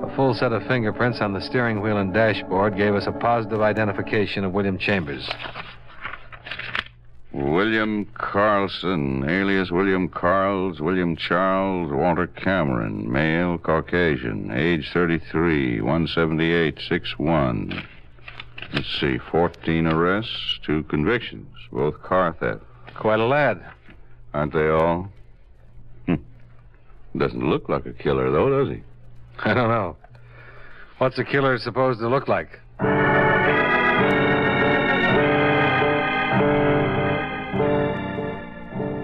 A 0.03 0.17
full 0.17 0.35
set 0.35 0.53
of 0.53 0.67
fingerprints 0.67 1.21
on 1.21 1.33
the 1.33 1.41
steering 1.41 1.81
wheel 1.81 1.97
and 1.97 2.13
dashboard 2.13 2.77
gave 2.77 2.95
us 2.95 3.07
a 3.07 3.13
positive 3.13 3.61
identification 3.61 4.45
of 4.45 4.53
William 4.53 4.77
Chambers. 4.77 5.29
William 7.33 8.05
Carlson, 8.15 9.25
alias 9.29 9.71
William 9.71 10.09
Carls, 10.09 10.81
William 10.81 11.17
Charles, 11.17 11.93
Walter 11.93 12.27
Cameron, 12.27 13.11
male, 13.11 13.59
Caucasian, 13.59 14.51
age 14.51 14.91
33, 14.93 15.81
178, 15.81 16.79
61. 16.89 17.87
Let's 18.75 19.01
see, 19.01 19.19
14 19.19 19.87
arrests, 19.87 20.59
two 20.67 20.83
convictions, 20.85 21.49
both 21.71 22.03
car 22.03 22.35
theft. 22.39 22.65
Quite 22.95 23.21
a 23.21 23.27
lad. 23.27 23.63
Aren't 24.35 24.53
they 24.53 24.69
all? 24.69 25.11
Hm. 26.07 26.25
Doesn't 27.17 27.49
look 27.49 27.69
like 27.69 27.87
a 27.87 27.93
killer, 27.93 28.31
though, 28.31 28.65
does 28.65 28.75
he? 28.75 28.83
I 29.45 29.55
don't 29.55 29.69
know. 29.69 29.97
What's 30.99 31.19
a 31.19 31.25
killer 31.25 31.59
supposed 31.59 32.01
to 32.01 32.09
look 32.09 32.29
like? 32.29 32.61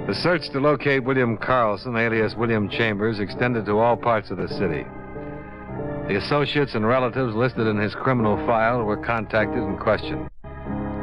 The 0.07 0.14
search 0.14 0.49
to 0.53 0.61
locate 0.61 1.05
William 1.05 1.37
Carlson, 1.37 1.97
alias 1.97 2.35
William 2.35 2.71
Chambers, 2.71 3.21
extended 3.21 3.67
to 3.67 3.79
all 3.79 3.97
parts 3.97 4.31
of 4.31 4.38
the 4.38 4.49
city. 4.49 4.85
The 6.09 6.17
associates 6.17 6.75
and 6.75 6.87
relatives 6.87 7.35
listed 7.35 7.67
in 7.67 7.77
his 7.77 7.95
criminal 7.95 8.37
file 8.47 8.83
were 8.85 8.97
contacted 8.97 9.59
and 9.59 9.79
questioned. 9.79 10.31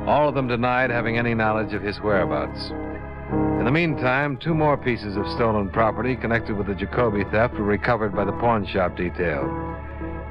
All 0.08 0.28
of 0.28 0.34
them 0.34 0.48
denied 0.48 0.90
having 0.90 1.18
any 1.18 1.36
knowledge 1.36 1.74
of 1.74 1.84
his 1.84 2.00
whereabouts. 2.00 2.72
In 3.32 3.66
the 3.66 3.72
meantime, 3.72 4.38
two 4.38 4.54
more 4.54 4.78
pieces 4.78 5.18
of 5.18 5.28
stolen 5.30 5.70
property 5.70 6.16
connected 6.16 6.56
with 6.56 6.68
the 6.68 6.76
Jacoby 6.76 7.24
theft 7.32 7.56
were 7.56 7.64
recovered 7.64 8.16
by 8.16 8.24
the 8.24 8.32
pawn 8.34 8.66
shop 8.66 8.96
detail. 8.96 9.44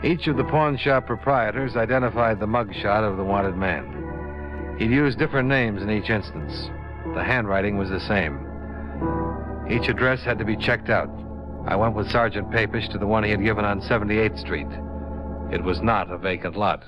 Each 0.04 0.28
of 0.28 0.36
the 0.36 0.44
pawn 0.44 0.76
shop 0.76 1.06
proprietors 1.06 1.76
identified 1.76 2.38
the 2.38 2.46
mugshot 2.46 3.02
of 3.02 3.16
the 3.16 3.24
wanted 3.24 3.56
man. 3.56 4.76
He'd 4.78 4.90
used 4.90 5.18
different 5.18 5.48
names 5.48 5.82
in 5.82 5.90
each 5.90 6.10
instance. 6.10 6.68
The 7.14 7.24
handwriting 7.24 7.76
was 7.76 7.90
the 7.90 8.00
same. 8.00 8.38
Each 9.68 9.88
address 9.88 10.22
had 10.22 10.38
to 10.38 10.44
be 10.44 10.56
checked 10.56 10.90
out. 10.90 11.08
I 11.66 11.74
went 11.74 11.94
with 11.94 12.10
Sergeant 12.10 12.50
Papish 12.50 12.88
to 12.90 12.98
the 12.98 13.06
one 13.06 13.24
he 13.24 13.30
had 13.30 13.42
given 13.42 13.64
on 13.64 13.80
78th 13.80 14.38
Street. 14.38 14.68
It 15.50 15.64
was 15.64 15.80
not 15.80 16.10
a 16.10 16.18
vacant 16.18 16.56
lot. 16.56 16.84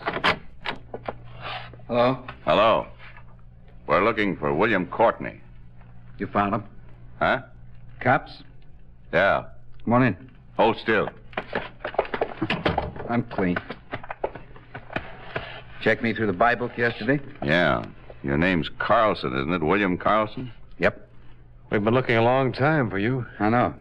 Hello? 1.88 2.22
Hello. 2.44 2.86
We're 3.86 4.04
looking 4.04 4.36
for 4.36 4.52
William 4.52 4.86
Courtney. 4.86 5.40
You 6.18 6.26
found 6.26 6.54
him? 6.54 6.64
Huh? 7.18 7.42
Cops? 8.00 8.42
Yeah. 9.12 9.44
Come 9.84 9.92
on 9.92 10.02
in. 10.02 10.30
Hold 10.56 10.76
still. 10.78 11.08
I'm 13.08 13.22
clean. 13.24 13.56
Checked 15.82 16.02
me 16.02 16.14
through 16.14 16.26
the 16.26 16.32
Bible 16.32 16.70
yesterday? 16.76 17.20
Yeah. 17.42 17.84
Your 18.22 18.36
name's 18.36 18.68
Carlson, 18.78 19.32
isn't 19.36 19.52
it? 19.52 19.62
William 19.62 19.96
Carlson? 19.96 20.52
Yep. 20.78 21.08
We've 21.70 21.84
been 21.84 21.94
looking 21.94 22.16
a 22.16 22.22
long 22.22 22.52
time 22.52 22.90
for 22.90 22.98
you. 22.98 23.26
I 23.38 23.50
know. 23.50 23.74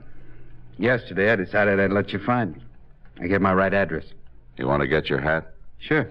Yesterday, 0.78 1.32
I 1.32 1.36
decided 1.36 1.80
I'd 1.80 1.92
let 1.92 2.12
you 2.12 2.20
find 2.20 2.56
me. 2.56 2.62
I 3.22 3.28
gave 3.28 3.42
my 3.42 3.54
right 3.54 3.74
address. 3.74 4.06
You 4.58 4.68
want 4.68 4.82
to 4.82 4.88
get 4.88 5.10
your 5.10 5.22
hat? 5.22 5.54
Sure. 5.80 6.10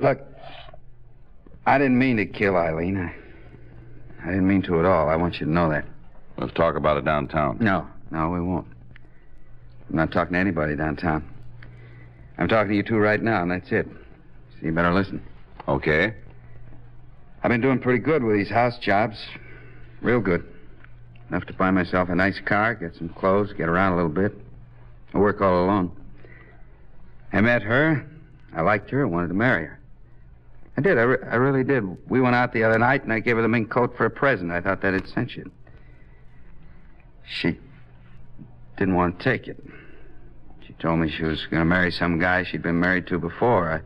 Look, 0.00 0.20
I 1.66 1.78
didn't 1.78 1.98
mean 1.98 2.16
to 2.16 2.26
kill 2.26 2.56
Eileen. 2.56 2.96
I, 2.96 3.14
I 4.22 4.26
didn't 4.26 4.46
mean 4.46 4.62
to 4.62 4.78
at 4.78 4.84
all. 4.84 5.08
I 5.08 5.16
want 5.16 5.40
you 5.40 5.46
to 5.46 5.52
know 5.52 5.70
that. 5.70 5.84
Let's 6.36 6.52
talk 6.54 6.76
about 6.76 6.96
it 6.96 7.04
downtown. 7.04 7.58
No, 7.60 7.86
no, 8.10 8.30
we 8.30 8.40
won't. 8.40 8.66
I'm 9.88 9.96
not 9.96 10.12
talking 10.12 10.34
to 10.34 10.38
anybody 10.38 10.76
downtown. 10.76 11.28
I'm 12.38 12.48
talking 12.48 12.70
to 12.70 12.76
you 12.76 12.82
two 12.82 12.98
right 12.98 13.20
now, 13.20 13.42
and 13.42 13.50
that's 13.50 13.70
it. 13.72 13.86
So 13.86 14.66
you 14.66 14.72
better 14.72 14.92
listen. 14.92 15.22
Okay. 15.68 16.14
I've 17.42 17.50
been 17.50 17.60
doing 17.60 17.78
pretty 17.78 17.98
good 17.98 18.22
with 18.22 18.36
these 18.36 18.50
house 18.50 18.78
jobs. 18.78 19.16
Real 20.00 20.20
good. 20.20 20.46
Enough 21.28 21.46
to 21.46 21.52
buy 21.52 21.70
myself 21.70 22.08
a 22.08 22.14
nice 22.14 22.40
car, 22.44 22.74
get 22.74 22.94
some 22.96 23.08
clothes, 23.08 23.52
get 23.52 23.68
around 23.68 23.92
a 23.92 23.96
little 23.96 24.10
bit. 24.10 24.32
I 25.14 25.18
work 25.18 25.40
all 25.40 25.64
alone. 25.64 25.92
I 27.32 27.40
met 27.40 27.62
her. 27.62 28.06
I 28.54 28.62
liked 28.62 28.90
her. 28.90 29.02
I 29.02 29.08
wanted 29.08 29.28
to 29.28 29.34
marry 29.34 29.66
her. 29.66 29.79
I 30.80 30.82
did. 30.82 30.96
I, 30.96 31.02
re- 31.02 31.28
I 31.30 31.34
really 31.34 31.62
did. 31.62 31.84
We 32.08 32.22
went 32.22 32.34
out 32.34 32.54
the 32.54 32.64
other 32.64 32.78
night, 32.78 33.04
and 33.04 33.12
I 33.12 33.20
gave 33.20 33.36
her 33.36 33.42
the 33.42 33.48
mink 33.48 33.68
coat 33.68 33.94
for 33.98 34.06
a 34.06 34.10
present. 34.10 34.50
I 34.50 34.62
thought 34.62 34.80
that'd 34.80 35.06
cinch 35.08 35.36
it. 35.36 35.46
She 37.22 37.58
didn't 38.78 38.94
want 38.94 39.18
to 39.18 39.24
take 39.24 39.46
it. 39.46 39.62
She 40.66 40.72
told 40.72 41.00
me 41.00 41.10
she 41.10 41.24
was 41.24 41.44
going 41.50 41.60
to 41.60 41.66
marry 41.66 41.90
some 41.90 42.18
guy 42.18 42.44
she'd 42.44 42.62
been 42.62 42.80
married 42.80 43.06
to 43.08 43.18
before. 43.18 43.70
I, 43.70 43.80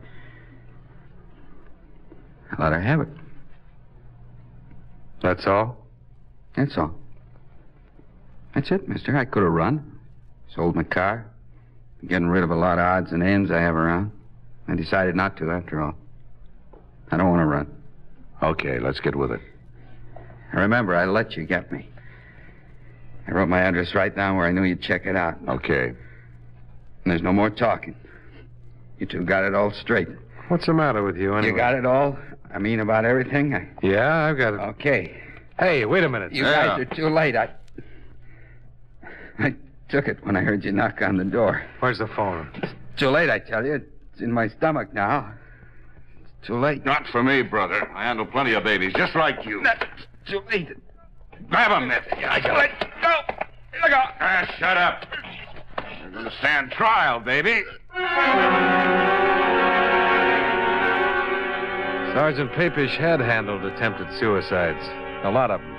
I 2.55 2.63
let 2.63 2.71
her 2.71 2.79
have 2.79 3.01
it. 3.01 3.09
That's 5.21 5.45
all? 5.45 5.75
That's 6.55 6.77
all. 6.77 6.95
That's 8.53 8.71
it, 8.71 8.87
mister. 8.87 9.17
I 9.17 9.25
could 9.25 9.43
have 9.43 9.51
run. 9.51 9.99
Sold 10.55 10.77
my 10.77 10.83
car. 10.83 11.29
Getting 12.07 12.29
rid 12.29 12.45
of 12.45 12.51
a 12.51 12.55
lot 12.55 12.79
of 12.79 12.85
odds 12.85 13.11
and 13.11 13.21
ends 13.21 13.51
I 13.51 13.59
have 13.59 13.75
around. 13.75 14.13
I 14.69 14.75
decided 14.75 15.13
not 15.13 15.35
to, 15.37 15.51
after 15.51 15.81
all. 15.81 15.95
I 17.11 17.17
don't 17.17 17.29
want 17.29 17.41
to 17.41 17.45
run. 17.45 17.67
Okay, 18.43 18.79
let's 18.79 18.99
get 18.99 19.15
with 19.15 19.31
it. 19.31 19.41
Remember, 20.53 20.95
I 20.95 21.05
let 21.05 21.35
you 21.35 21.45
get 21.45 21.71
me. 21.71 21.89
I 23.27 23.31
wrote 23.31 23.49
my 23.49 23.59
address 23.61 23.93
right 23.95 24.15
down 24.15 24.37
where 24.37 24.45
I 24.45 24.51
knew 24.51 24.63
you'd 24.63 24.81
check 24.81 25.05
it 25.05 25.15
out. 25.15 25.37
Okay. 25.47 25.87
And 25.87 25.95
there's 27.05 27.21
no 27.21 27.33
more 27.33 27.49
talking. 27.49 27.95
You 28.99 29.05
two 29.05 29.23
got 29.25 29.43
it 29.43 29.53
all 29.55 29.71
straight. 29.71 30.07
What's 30.47 30.67
the 30.67 30.73
matter 30.73 31.03
with 31.03 31.17
you, 31.17 31.33
anyway? 31.33 31.51
You 31.51 31.57
got 31.57 31.73
it 31.73 31.85
all? 31.85 32.17
I 32.53 32.59
mean, 32.59 32.79
about 32.79 33.03
everything? 33.03 33.53
I... 33.55 33.67
Yeah, 33.81 34.15
I've 34.15 34.37
got 34.37 34.53
it. 34.53 34.57
Okay. 34.59 35.21
Hey, 35.59 35.85
wait 35.85 36.03
a 36.03 36.09
minute. 36.09 36.33
You 36.33 36.45
Yeah. 36.45 36.67
guys 36.77 36.79
are 36.81 36.95
too 36.95 37.09
late. 37.09 37.35
I. 37.35 37.49
I 39.39 39.55
took 39.89 40.07
it 40.07 40.23
when 40.25 40.35
I 40.37 40.41
heard 40.41 40.63
you 40.63 40.71
knock 40.71 41.01
on 41.01 41.17
the 41.17 41.25
door. 41.25 41.63
Where's 41.79 41.97
the 41.97 42.07
phone? 42.07 42.49
It's 42.55 42.71
Too 42.97 43.09
late, 43.09 43.29
I 43.29 43.39
tell 43.39 43.65
you. 43.65 43.73
It's 44.13 44.21
in 44.21 44.31
my 44.31 44.47
stomach 44.47 44.93
now. 44.93 45.33
It's 46.45 46.51
too 46.51 46.59
late. 46.59 46.85
Not 46.85 47.07
for 47.07 47.23
me, 47.23 47.41
brother. 47.41 47.89
I 47.95 48.03
handle 48.03 48.27
plenty 48.27 48.53
of 48.53 48.63
babies, 48.63 48.93
just 48.95 49.15
like 49.15 49.47
you. 49.47 49.63
That's 49.63 49.83
too 50.27 50.43
late. 50.51 50.69
Grab 51.49 51.71
him, 51.71 51.87
Mitt. 51.87 52.03
I 52.23 52.39
got 52.39 52.65
it. 52.65 52.71
Go! 53.01 53.15
Look 53.81 53.91
out! 53.91 54.13
Ah, 54.19 54.45
shut 54.59 54.77
up. 54.77 55.07
You're 56.03 56.11
going 56.11 56.25
to 56.25 56.37
stand 56.37 56.71
trial, 56.71 57.19
baby. 57.19 57.63
Sergeant 62.13 62.51
Papish 62.51 62.95
had 62.95 63.21
handled 63.21 63.65
attempted 63.65 64.15
suicides. 64.19 64.85
A 65.23 65.31
lot 65.31 65.49
of 65.49 65.61
them. 65.61 65.75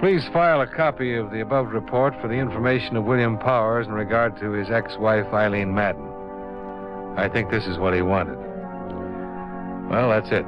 Please 0.00 0.26
file 0.32 0.60
a 0.60 0.66
copy 0.66 1.14
of 1.14 1.30
the 1.30 1.40
above 1.40 1.72
report 1.72 2.14
for 2.20 2.28
the 2.28 2.34
information 2.34 2.96
of 2.96 3.04
William 3.04 3.38
Powers 3.38 3.86
in 3.86 3.92
regard 3.92 4.36
to 4.38 4.52
his 4.52 4.70
ex-wife, 4.70 5.26
Eileen 5.32 5.74
Madden. 5.74 6.06
I 7.16 7.28
think 7.28 7.50
this 7.50 7.66
is 7.66 7.78
what 7.78 7.94
he 7.94 8.02
wanted. 8.02 8.38
Well, 9.90 10.10
that's 10.10 10.30
it. 10.30 10.44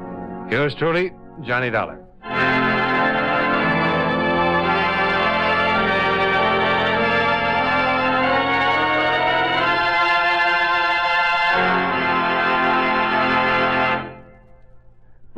Yours 0.49 0.73
truly, 0.75 1.11
Johnny 1.41 1.69
Dollar. 1.69 2.00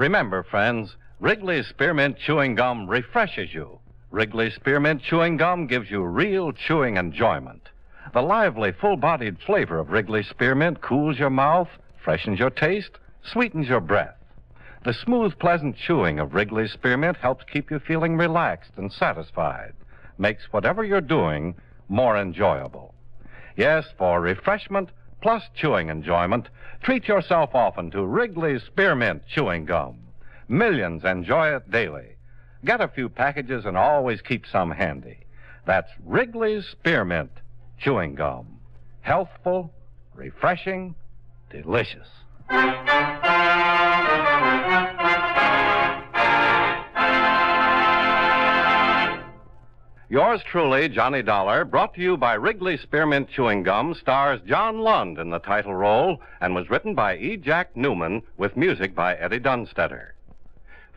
Remember, 0.04 0.44
friends, 0.44 0.98
Wrigley's 1.22 1.68
Spearmint 1.68 2.18
Chewing 2.18 2.56
Gum 2.56 2.90
refreshes 2.90 3.54
you. 3.54 3.80
Wrigley's 4.12 4.54
Spearmint 4.54 5.02
Chewing 5.02 5.38
Gum 5.38 5.66
gives 5.66 5.90
you 5.90 6.04
real 6.04 6.52
chewing 6.52 6.98
enjoyment. 6.98 7.70
The 8.12 8.22
lively, 8.22 8.74
full 8.74 8.98
bodied 8.98 9.38
flavor 9.40 9.80
of 9.80 9.92
Wrigley's 9.92 10.28
Spearmint 10.28 10.82
cools 10.82 11.18
your 11.18 11.30
mouth, 11.30 11.70
freshens 12.04 12.38
your 12.38 12.50
taste, 12.50 13.00
sweetens 13.32 13.70
your 13.70 13.80
breath. 13.80 14.18
The 14.84 14.94
smooth, 14.94 15.40
pleasant 15.40 15.78
chewing 15.78 16.20
of 16.20 16.34
Wrigley's 16.34 16.74
Spearmint 16.74 17.16
helps 17.16 17.46
keep 17.46 17.72
you 17.72 17.80
feeling 17.80 18.18
relaxed 18.18 18.74
and 18.76 18.92
satisfied, 18.92 19.72
makes 20.18 20.52
whatever 20.52 20.84
you're 20.84 21.00
doing 21.00 21.56
more 21.88 22.18
enjoyable. 22.18 22.94
Yes, 23.56 23.86
for 23.98 24.20
refreshment 24.20 24.90
plus 25.24 25.44
chewing 25.56 25.88
enjoyment, 25.88 26.50
treat 26.82 27.08
yourself 27.08 27.56
often 27.56 27.90
to 27.90 28.06
Wrigley's 28.06 28.62
Spearmint 28.64 29.24
Chewing 29.26 29.64
Gum. 29.64 29.98
Millions 30.50 31.06
enjoy 31.06 31.56
it 31.56 31.72
daily. 31.72 32.18
Get 32.66 32.82
a 32.82 32.90
few 32.90 33.08
packages 33.08 33.64
and 33.66 33.78
always 33.78 34.22
keep 34.22 34.46
some 34.46 34.70
handy. 34.70 35.20
That's 35.66 35.90
Wrigley's 36.06 36.66
Spearmint 36.68 37.32
Chewing 37.80 38.16
Gum. 38.16 38.60
Healthful, 39.00 39.74
refreshing, 40.14 40.94
delicious. 41.50 42.10
Yours 50.14 50.44
truly, 50.44 50.88
Johnny 50.90 51.24
Dollar, 51.24 51.66
brought 51.66 51.96
to 51.96 52.00
you 52.00 52.18
by 52.18 52.36
Wrigley 52.36 52.78
Spearmint 52.78 53.30
Chewing 53.32 53.64
Gum, 53.64 53.96
stars 53.96 54.40
John 54.46 54.78
Lund 54.78 55.18
in 55.18 55.32
the 55.32 55.40
title 55.40 55.74
role 55.74 56.22
and 56.40 56.54
was 56.54 56.70
written 56.70 56.94
by 56.94 57.18
E. 57.18 57.36
Jack 57.36 57.74
Neuman 57.74 58.22
with 58.38 58.56
music 58.56 58.94
by 58.94 59.16
Eddie 59.16 59.40
Dunstedter. 59.40 60.14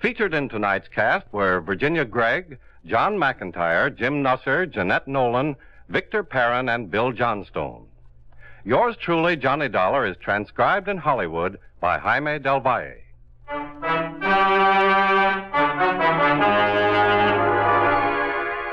Featured 0.03 0.35
in 0.35 0.51
tonight's 0.51 0.89
cast 0.89 1.25
were 1.33 1.63
Virginia 1.63 2.05
Gregg, 2.05 2.59
John 2.85 3.17
McIntire, 3.17 3.89
Jim 3.97 4.23
Nusser, 4.23 4.71
Jeanette 4.71 5.09
Nolan, 5.09 5.57
Victor 5.89 6.23
Perrin, 6.23 6.69
and 6.69 6.91
Bill 6.91 7.11
Johnstone. 7.11 7.87
Yours 8.67 8.99
truly, 8.99 9.35
Johnny 9.35 9.71
Dollar, 9.71 10.05
is 10.05 10.19
transcribed 10.19 10.89
in 10.89 10.99
Hollywood 10.99 11.59
by 11.81 11.97
Jaime 11.97 12.39
Del 12.39 12.61
Valle. 12.61 13.06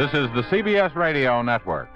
This 0.00 0.14
is 0.14 0.30
the 0.30 0.42
CBS 0.44 0.94
Radio 0.94 1.42
Network. 1.42 1.90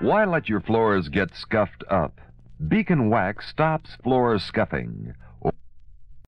Why 0.00 0.24
let 0.24 0.48
your 0.48 0.60
floors 0.60 1.08
get 1.08 1.32
scuffed 1.36 1.84
up? 1.88 2.20
Beacon 2.66 3.10
Wax 3.10 3.48
stops 3.48 3.90
floor 4.02 4.40
scuffing. 4.40 5.14